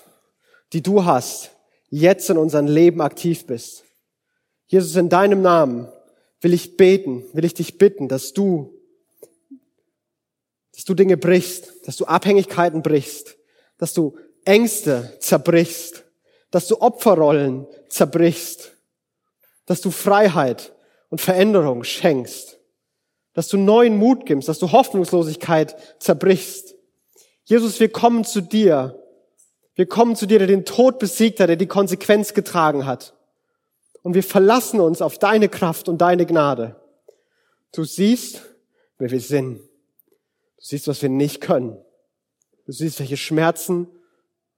die 0.73 0.83
du 0.83 1.05
hast, 1.05 1.51
jetzt 1.91 2.31
in 2.31 2.39
unserem 2.39 2.67
Leben 2.67 3.01
aktiv 3.01 3.47
bist. 3.47 3.85
Jesus, 4.67 4.97
in 4.97 5.09
deinem 5.09 5.43
Namen 5.43 5.89
will 6.41 6.55
ich 6.55 6.77
beten, 6.77 7.25
will 7.33 7.45
ich 7.45 7.55
dich 7.55 7.79
bitten, 7.79 8.09
dass 8.09 8.33
du, 8.33 8.75
dass 10.75 10.85
du 10.85 10.95
Dinge 10.95 11.17
brichst, 11.17 11.87
dass 11.87 11.97
du 11.97 12.07
Abhängigkeiten 12.07 12.83
brichst, 12.83 13.37
dass 13.79 13.93
du 13.93 14.17
Ängste 14.45 15.17
zerbrichst, 15.21 16.05
dass 16.51 16.67
du 16.67 16.81
Opferrollen 16.81 17.67
zerbrichst, 17.89 18.73
dass 19.73 19.81
du 19.81 19.91
Freiheit 19.91 20.75
und 21.09 21.23
Veränderung 21.23 21.83
schenkst, 21.83 22.61
dass 23.33 23.49
du 23.49 23.57
neuen 23.57 23.97
Mut 23.97 24.27
gibst, 24.27 24.47
dass 24.47 24.59
du 24.59 24.71
Hoffnungslosigkeit 24.71 25.75
zerbrichst. 25.99 26.75
Jesus, 27.45 27.81
wir 27.81 27.89
kommen 27.89 28.23
zu 28.25 28.43
dir. 28.43 29.03
Wir 29.75 29.87
kommen 29.87 30.15
zu 30.15 30.27
dir, 30.27 30.37
der 30.37 30.47
den 30.47 30.67
Tod 30.67 30.99
besiegt 30.99 31.41
hat, 31.41 31.49
der 31.49 31.57
die 31.57 31.69
Konsequenz 31.69 32.35
getragen 32.35 32.85
hat. 32.85 33.15
Und 34.03 34.13
wir 34.13 34.23
verlassen 34.23 34.79
uns 34.79 35.01
auf 35.01 35.17
deine 35.17 35.49
Kraft 35.49 35.89
und 35.89 36.03
deine 36.03 36.27
Gnade. 36.27 36.77
Du 37.75 37.85
siehst, 37.85 38.43
wer 38.99 39.11
wir 39.11 39.21
sind. 39.23 39.57
Du 39.57 39.63
siehst, 40.59 40.87
was 40.87 41.01
wir 41.01 41.09
nicht 41.09 41.41
können. 41.41 41.79
Du 42.67 42.73
siehst, 42.73 43.01
welche 43.01 43.17
Schmerzen, 43.17 43.89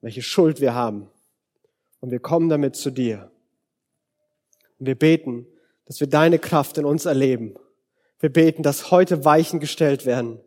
welche 0.00 0.22
Schuld 0.22 0.60
wir 0.60 0.74
haben. 0.74 1.08
Und 2.00 2.10
wir 2.10 2.18
kommen 2.18 2.48
damit 2.48 2.74
zu 2.74 2.90
dir. 2.90 3.30
Und 4.78 4.86
wir 4.86 4.94
beten, 4.94 5.46
dass 5.86 6.00
wir 6.00 6.06
deine 6.06 6.38
Kraft 6.38 6.78
in 6.78 6.84
uns 6.84 7.04
erleben. 7.04 7.54
Wir 8.20 8.32
beten, 8.32 8.62
dass 8.62 8.90
heute 8.90 9.24
Weichen 9.24 9.60
gestellt 9.60 10.06
werden, 10.06 10.40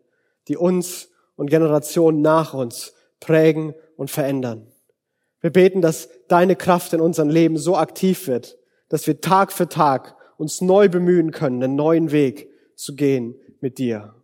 die 0.47 0.57
uns 0.57 1.09
und 1.35 1.49
Generationen 1.49 2.21
nach 2.21 2.53
uns 2.53 2.93
prägen 3.19 3.75
und 3.95 4.09
verändern. 4.09 4.71
Wir 5.41 5.51
beten, 5.51 5.81
dass 5.81 6.09
deine 6.27 6.55
Kraft 6.55 6.93
in 6.93 7.01
unserem 7.01 7.29
Leben 7.29 7.57
so 7.57 7.75
aktiv 7.75 8.27
wird, 8.27 8.57
dass 8.89 9.05
wir 9.05 9.21
Tag 9.21 9.51
für 9.51 9.69
Tag 9.69 10.15
uns 10.37 10.61
neu 10.61 10.89
bemühen 10.89 11.31
können, 11.31 11.61
einen 11.63 11.75
neuen 11.75 12.11
Weg 12.11 12.49
zu 12.75 12.95
gehen 12.95 13.35
mit 13.59 13.77
dir. 13.77 14.15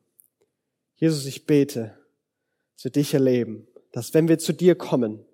Jesus, 0.96 1.26
ich 1.26 1.46
bete, 1.46 1.98
dass 2.76 2.86
wir 2.86 2.92
dich 2.92 3.14
erleben, 3.14 3.68
dass 3.92 4.14
wenn 4.14 4.28
wir 4.28 4.40
zu 4.40 4.54
dir 4.54 4.76
kommen, 4.76 5.26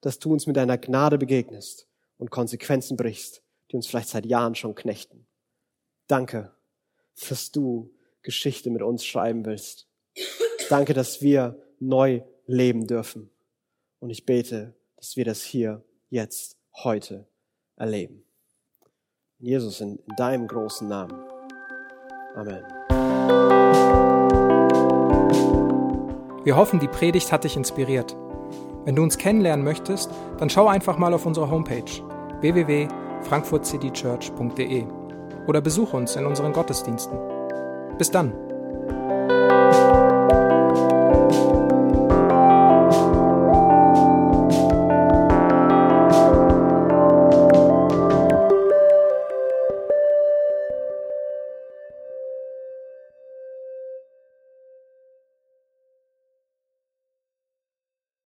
dass 0.00 0.18
du 0.18 0.32
uns 0.32 0.46
mit 0.46 0.56
deiner 0.56 0.78
Gnade 0.78 1.18
begegnest 1.18 1.88
und 2.18 2.30
Konsequenzen 2.30 2.96
brichst, 2.96 3.42
die 3.70 3.76
uns 3.76 3.86
vielleicht 3.86 4.08
seit 4.08 4.26
Jahren 4.26 4.54
schon 4.54 4.74
knechten. 4.74 5.26
Danke, 6.06 6.54
dass 7.28 7.50
du 7.50 7.92
Geschichte 8.22 8.70
mit 8.70 8.82
uns 8.82 9.04
schreiben 9.04 9.44
willst. 9.44 9.88
Danke, 10.68 10.94
dass 10.94 11.22
wir 11.22 11.60
neu 11.78 12.22
leben 12.46 12.86
dürfen. 12.86 13.30
Und 14.00 14.10
ich 14.10 14.26
bete, 14.26 14.74
dass 14.96 15.16
wir 15.16 15.24
das 15.24 15.42
hier, 15.42 15.84
jetzt, 16.10 16.58
heute 16.84 17.26
erleben. 17.76 18.24
Jesus, 19.38 19.80
in, 19.80 19.98
in 19.98 20.16
deinem 20.16 20.46
großen 20.46 20.88
Namen. 20.88 21.18
Amen. 22.34 22.64
Wir 26.44 26.56
hoffen, 26.56 26.78
die 26.78 26.88
Predigt 26.88 27.32
hat 27.32 27.44
dich 27.44 27.56
inspiriert. 27.56 28.14
Wenn 28.84 28.94
du 28.94 29.02
uns 29.02 29.18
kennenlernen 29.18 29.64
möchtest, 29.64 30.10
dann 30.38 30.48
schau 30.48 30.68
einfach 30.68 30.96
mal 30.96 31.12
auf 31.12 31.26
unsere 31.26 31.50
Homepage 31.50 31.90
www.frankfurtcitychurch.de 33.26 34.84
oder 35.46 35.60
besuche 35.60 35.96
uns 35.96 36.16
in 36.16 36.26
unseren 36.26 36.52
Gottesdiensten. 36.52 37.18
Bis 37.98 38.10
dann! 38.10 38.45